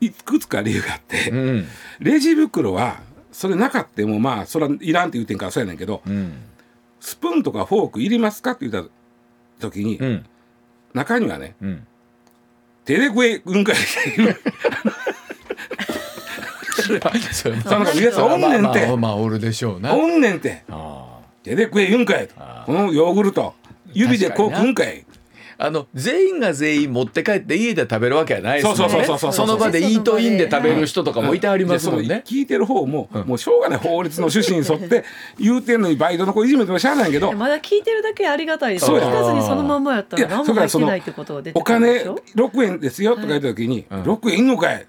[0.00, 1.66] いくつか理由があって、うん。
[2.00, 3.00] レジ袋は
[3.32, 6.32] それなかってもまあそれはいらんって言うてんからそうやねんけど、うん。
[7.00, 8.90] スプーンとかフォークいりますかって言った
[9.60, 10.26] 時に、うん。
[10.94, 11.54] 中にはね
[12.90, 13.76] うん手で食えうんかい。
[17.32, 19.94] それそんなやつおんねんて、まあまあおるでしょうな。
[19.94, 20.64] おんねんて。
[22.66, 23.54] このヨーグルト。
[23.92, 25.04] 指でこう食うんかい
[25.62, 28.88] あの全員が全員持って帰って家で食べるわけはないですもんね。
[28.88, 32.22] そうそうそうそうその場でイートインで食べる人とかもいてありますもんでね。
[32.24, 35.04] 聞いてる方も、もうしょうがない法律の趣旨に沿って
[35.38, 37.32] 言うてんのにバイトの子いじめてもしゃあないけど。
[37.32, 44.86] まだ聞いてるだけありがたいですそうや聞かずにそのまんまやったらいや何も入ってないってことが出てお金くるでしょ？6円ですよとか言った時に、6円いんのかい、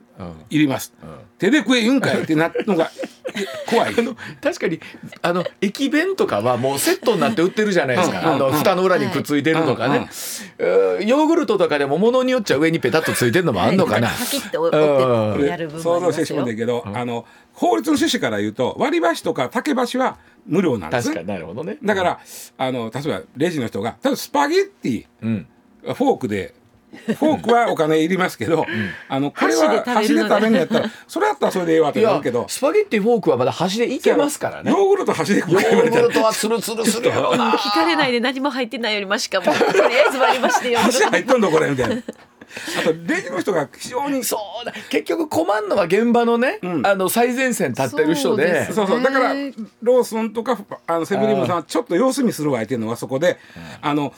[0.50, 0.94] いります、
[1.38, 2.92] 手で食え言うんかいってなったのが
[3.68, 3.96] 怖い。
[3.98, 4.80] あの確かに
[5.22, 10.10] あの駅弁とかはもうセットになって売ってるじゃないですか、うんうんあの蓋の裏にくっついてるとかね、
[10.60, 11.08] うん。
[11.08, 22.20] ヨーグルトとかでもものによっちゃ上にペタッとついてるのもあんのかな、想像してしまうんだけど、あの法律の趣旨から言うと割り箸とか竹箸は無料なんです確かになるほどねだから
[22.58, 25.48] あの例えばレジの人が例えばスパゲッティうん
[25.84, 26.54] フォークで
[26.92, 28.66] フォークはお金いりますけど、
[29.08, 30.16] あのこれは箸箸で。
[30.16, 32.46] で食べるんやったらそれやったらそれでええわってなるけど。
[32.48, 34.72] スパゲッティフォークはまだ箸でいけますからね。
[34.72, 37.52] ヨーグルト箸で食うヨーグルトはツルツルするやろな。
[37.54, 39.46] 聞かれないで何も入ってないよりマシかも。
[39.46, 41.96] とりあえず割り箸でよ箸入っとんのこれみたいな。
[41.96, 44.74] あとレジの人が非常にそそうだ。
[44.90, 46.86] 結局困んのは現場のね、ん。
[46.86, 48.66] あの最前線立ってる人で。
[48.74, 53.38] そうそうだからねローソンとかあのセブンイレブンさんはちょっと様子見するわ相手のはそこで、
[53.82, 54.14] あの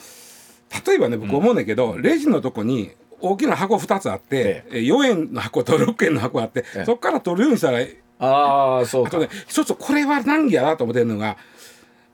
[0.86, 6.84] 例えばね僕思うんだけど、レジのとこに大きな箱2つあって、え4円の箱と6円の箱あって、ええ。
[6.84, 7.78] そこから取るようにしたら
[8.18, 9.08] ああそうか。
[9.08, 11.36] あとね一つこれは難儀やなと思ってるのが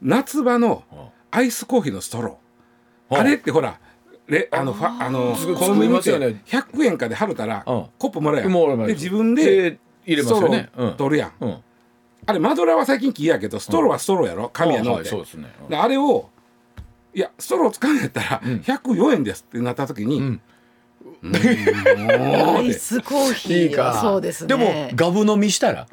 [0.03, 0.85] 夏場の
[1.31, 3.21] アイスコーヒーのストロー、うん。
[3.21, 3.79] あれってほら
[4.29, 6.43] レあのファあの作コンビニで作りますよね。
[6.47, 7.87] 100円かで払ったら、うん。
[7.99, 8.87] コップもらえやん。
[8.87, 10.71] で自分でで入れますよね。
[10.97, 11.57] 取るやん、うん。
[12.27, 14.49] あれマドラーは最近木やけどストローはストローやろ？
[14.53, 15.53] 紙やのって、はいそうですね。
[15.63, 15.69] うん。
[15.69, 16.31] であれを
[17.15, 20.41] いやストロー使うんやったら104円ですってなった時に、ん。
[21.23, 21.33] うん。
[21.33, 23.85] もうアイスコーヒーいいか。
[23.85, 24.49] はそうですね。
[24.49, 25.87] でもガブ飲みしたら？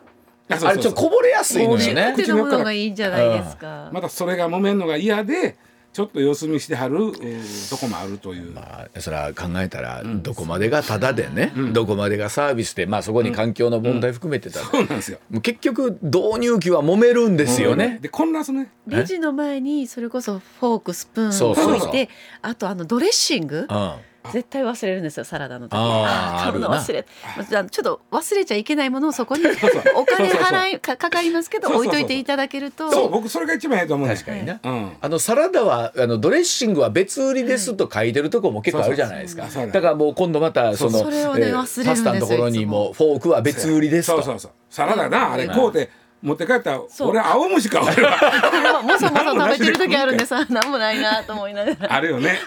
[0.49, 0.69] あそうそうそう。
[0.69, 3.89] あれちょっとこぼれやすいのよ口ね手のものがいいんじゃないですか。
[3.91, 5.57] またそれが揉めんのが嫌で
[5.97, 15.17] ちょっと様子見してはるうーとこもあるという、まあ、それは考えたらどこまでがタダでね、どこまでがサービスで、まあ、そこに環境の問題含めてたら、そうなんですよ。
[15.31, 17.97] もう結局導入機は揉めるんですよね。
[17.99, 18.69] で混乱するね。
[18.85, 21.75] レジの前にそれこそフォークスプーンをそうそうそう。
[21.77, 22.09] 置いて
[22.43, 23.65] あとあのドレッシング？
[23.67, 23.91] うん
[24.31, 25.73] 絶対忘れるんですよサラダの時。
[25.75, 27.05] あー買うの忘れ
[27.49, 29.43] じゃあちょっと忘れちゃいけないものをそこに
[29.95, 32.91] お金払いかかかりますけど置いといていただけると。
[32.91, 34.91] そう僕それが一番いいと思うね確かにな、うん。
[35.01, 39.43] あのサラダはあのドレッシングは別売りですと書いてるとこも結構あるじゃないですか。
[39.47, 44.13] だからもう今度またそのそれをねえー忘れパスタのところにもフォークは別売りですと。
[44.17, 44.51] そうそうそう。
[44.69, 45.89] サラダなあれうん買うて
[46.21, 51.93] 持って帰ったら俺青虫か俺はもそもそ食べてる時あるんで さ何もないなと思いながら。
[51.93, 52.39] あるよね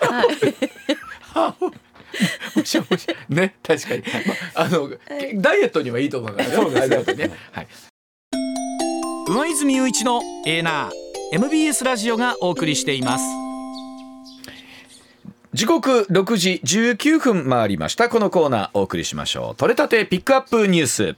[2.57, 4.03] もしもしね確かに、
[4.55, 4.91] まあの、
[5.37, 6.55] ダイエットにはいいと思うからね。
[6.55, 7.31] そうですね。
[7.53, 7.69] はい。
[9.29, 10.91] 上泉雄一のエーナー
[11.33, 13.25] MBS ラジオがお送りしています。
[15.53, 18.09] 時刻6時19分回りました。
[18.09, 19.57] このコーナーお送りしましょう。
[19.57, 21.17] 取れたてピックアップニュース。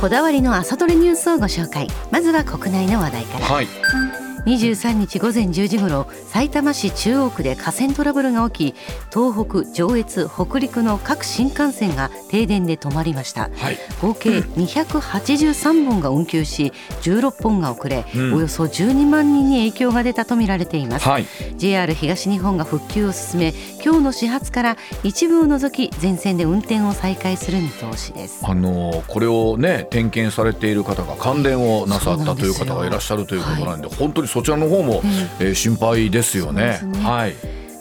[0.00, 1.88] こだわりの朝どれニュースをご紹介。
[2.10, 3.46] まずは国内の話題から。
[3.46, 8.78] はい23日午前10時ごろさいたま市中央区で架線トラブルが起き
[9.12, 13.50] 東北上越北陸の各新幹線が停電で止まりました。
[13.54, 13.78] はい。
[14.00, 16.72] 合計283本が運休し
[17.02, 18.34] 16本が遅れ、うん。
[18.34, 21.26] およそ12万人に影響が出たとみられています、はい。
[21.56, 28.40] JR 東日本が復旧を進め今日の始発から一部を除き全線で運転を再開する見通しです。
[28.44, 35.02] あのこれをね点検されている方が関連をなさったという方がいらっしゃるということなんで本当にそちらの方も、
[35.40, 36.80] えー心配ですよね。
[36.82, 36.98] ね。
[37.02, 37.34] はい。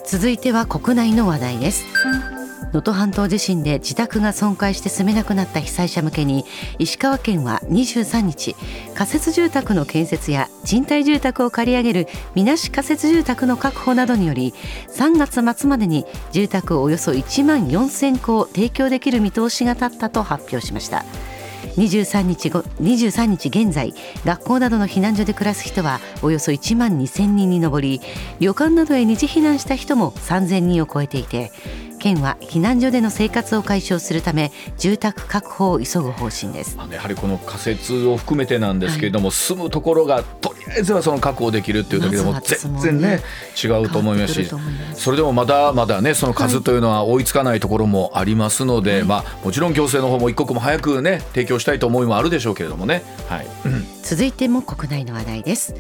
[0.06, 1.86] 続いては国内の話題です。
[2.74, 6.46] 能登半島地震で自宅が損壊して住めなくなった被災者向けに
[6.80, 8.56] 石川県は23日
[8.96, 14.54] 仮設住宅の建設や賃貸住宅を借り上げるみなし仮設住宅の確保などにより
[14.88, 21.04] 3月末までに住宅およそ1万4000戸を提供できる見通しが立ったと発表しました
[21.78, 23.94] 23日23日現在
[24.26, 28.02] 学校などの避難所で暮らす人はおよそ1万2000人に上り
[28.40, 31.52] 旅館などへ二次避難した人も3000人を超えていて
[32.02, 36.78] 県は避難所での生活を解消するため住宅確保を急ぐ方針です。
[36.92, 43.20] やはりこの仮設を含めてなんですけれども、住むところがとりあえずはその確保できるっていうだけでも全然ね
[43.62, 44.52] 違うと思いますし
[44.96, 53.04] それでもまだまだねその数というのは追いつかないところもありますので、まあもちろん行政の方も一刻も早くね提供したいと思いもあるでしょうけれどもね。
[53.28, 53.48] はい。
[54.04, 55.74] 続いても国内の話題です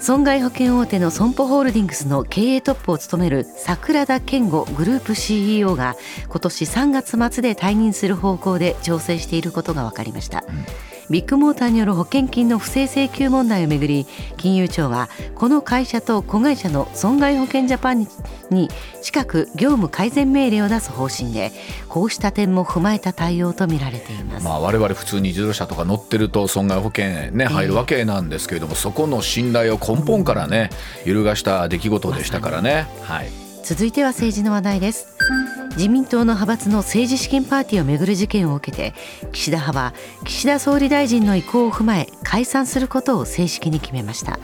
[0.00, 5.96] 損害保険大手の損保ホールディングスの経営トップを務める桜田健吾グループ CEO が
[6.28, 10.44] 今年3月末で退任する方向で調整していることが分かりました、
[11.10, 14.06] ビッグモーターによる保険金の不正請求問題をめぐり
[14.36, 18.06] 金融庁はこの会社と子会社の損害保険ジャパン
[18.50, 18.68] に
[19.02, 21.52] 近く業務改善命令を出す方針で
[21.88, 30.70] こうした点も踏まえた対応とみられています、まあ、我々普通に自動車とか乗ってると損害保険ね入るわけなんですけれども、そこの信頼を根本からね
[31.04, 32.86] 揺るがした出来事でしたからね。
[33.02, 35.06] はい続いては政治の話題です。
[35.76, 38.94] 自民党の派閥の政治資金パーティーをめぐる事件を受けて
[39.32, 39.94] 岸田派は
[40.24, 44.38] 岸田総理大臣の意向を踏まえ解散することを正式に決めました。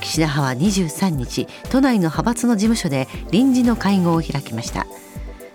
[0.00, 4.86] 岸田派は23日都内の派閥の事務所で臨時の会合を開きました。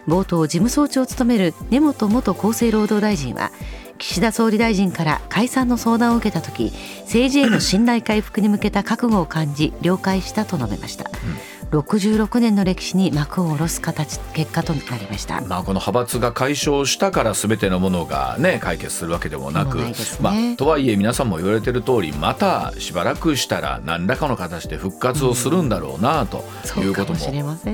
[0.07, 3.51] 冒頭事務総長を務める根本元厚生労働大臣は
[3.97, 6.71] 岸田総理大臣から解散の相談を受けた時
[7.01, 26.43] 政治への信頼回復に向けた覚悟を感じ了解したと述べました、うん66年の歴史に幕を下ろす形結果となりました、まあ、この派閥が解消したからすべてのものが、ね、解決するわけでもなく、ね、まあ、とはいえ皆さんも言われてる通りまたしばらくしたら何らかの形で復活をするんだろうなと
[26.79, 27.19] いうことも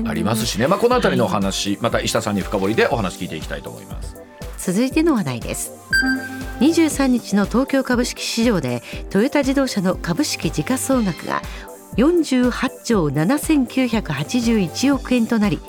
[0.08, 4.16] ありますしね、まあ、この辺りのお話また石田さんに深掘りでお話聞いていきたいと思います。
[4.58, 5.72] 続いての話題です。
[6.60, 8.80] 23日の東京株式市場で
[9.10, 11.42] トヨタ自動車の株式時価総額が
[11.96, 15.60] 48兆7981億円となり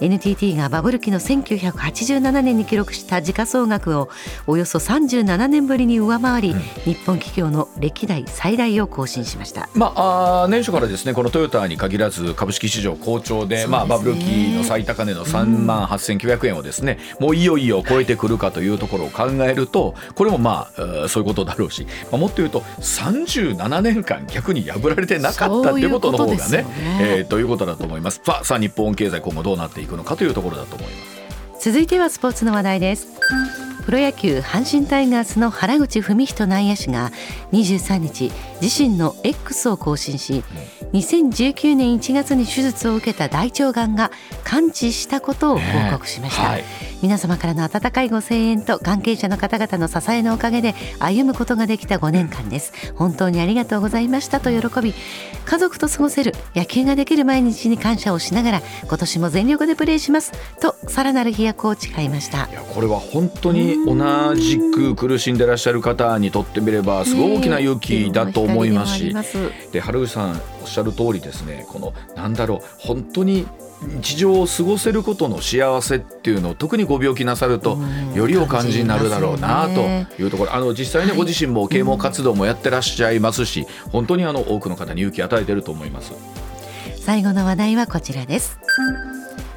[0.00, 4.08] NTT がバブル期の1987年に記録した時価総額を
[4.46, 26.66] およそ37年ぶりに上回り、うん、日本企業の歴代最大を更新しました、まあ、あ年初からですねこのトヨタに限らず株式市場好調で、ね、まあ、バブル期の最高値の3万8900円をですね、うん、もういよいよ超えてくるかというところを考えるとこれもまあそういうことだろうし、まあ、もっと言うと37年間逆に破られてなかったということの方がねね、
[27.00, 28.20] えー、ということだと思います。
[28.24, 31.04] さあさあ日本経済今後どうなっていくのかというところだと思いま
[31.60, 31.70] す。
[31.70, 33.08] 続いてはスポーツの話題です。
[33.84, 37.10] プロ野球阪神タイガースの原口文人内野手が
[37.52, 38.32] 23日
[38.62, 40.42] 自身の X を更新し
[40.94, 44.10] 2019年1月に手術を受けた大腸がんが
[44.44, 46.64] 完治したことを報告しました、ねはい、
[47.02, 52.72] 皆様からの温かいご声援と関係者の方々の支えのおかげで歩むことができた5年間です。
[52.94, 54.94] 本当にありがとうございましたと喜び
[55.44, 62.48] 家族と過ごせる野球ができる毎日に感謝をしながら今年も全力でプレーしますとさらなる飛躍を誓いました。
[62.48, 69.14] いやこれは本当に同じく苦しんでらっしゃる方にとってみればすごい大きな勇気だと思いますし、
[69.72, 73.46] で原口さんおっしゃる通りですねこのなんだろう本当に
[73.82, 77.78] 日常を過ごせることの幸せっていうのを特にご病気なさると
[78.14, 79.80] よりお感じになるだろうなと
[80.22, 80.54] いうところ。
[80.54, 86.12] あの実際ねご自身も啓蒙活動もやってらっしゃいますし本当にあの多くの方に勇気を与えていると思います。
[86.96, 88.58] 最後の話題はこちらです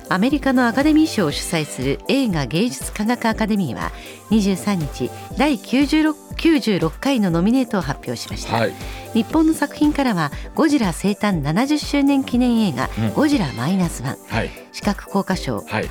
[0.09, 3.91] アメリカのアカデミー賞を主催する映画芸術科学アカデミーは
[4.29, 8.73] 23日第 96, 96回のノミネートを発表しました、はい、
[9.13, 15.89] 日本の作品からはゴジラ生誕70周年記念映画、うん、ゴジラマイナスワン、はい、視覚効果賞、はい、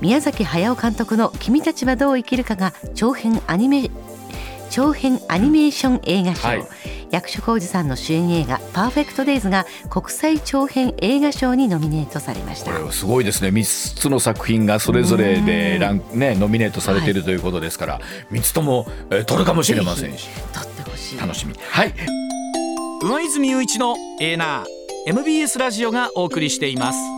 [0.00, 3.90] 宮崎駿監督の君たちはどう生きるかが長編アニメ
[4.70, 6.66] 長編アニメーション映画賞、はい、
[7.10, 12.72] 役所広司さんの主演映画「パーフェクト・デイズ」が国際長編映画賞にノミネートされました。
[12.72, 13.48] これすごいですね。
[13.48, 18.00] 3つの作品がそれぞれでラン、ね、ノミネートされているということですから、は
[18.30, 20.28] い、3つとも、えー、取るかもしれませんし。
[20.52, 21.18] 取ってほしい。
[21.18, 21.54] 楽しみ。
[21.70, 21.94] はい。
[23.00, 27.17] 上泉雄一のエーナー MBS ラジオがお送りしています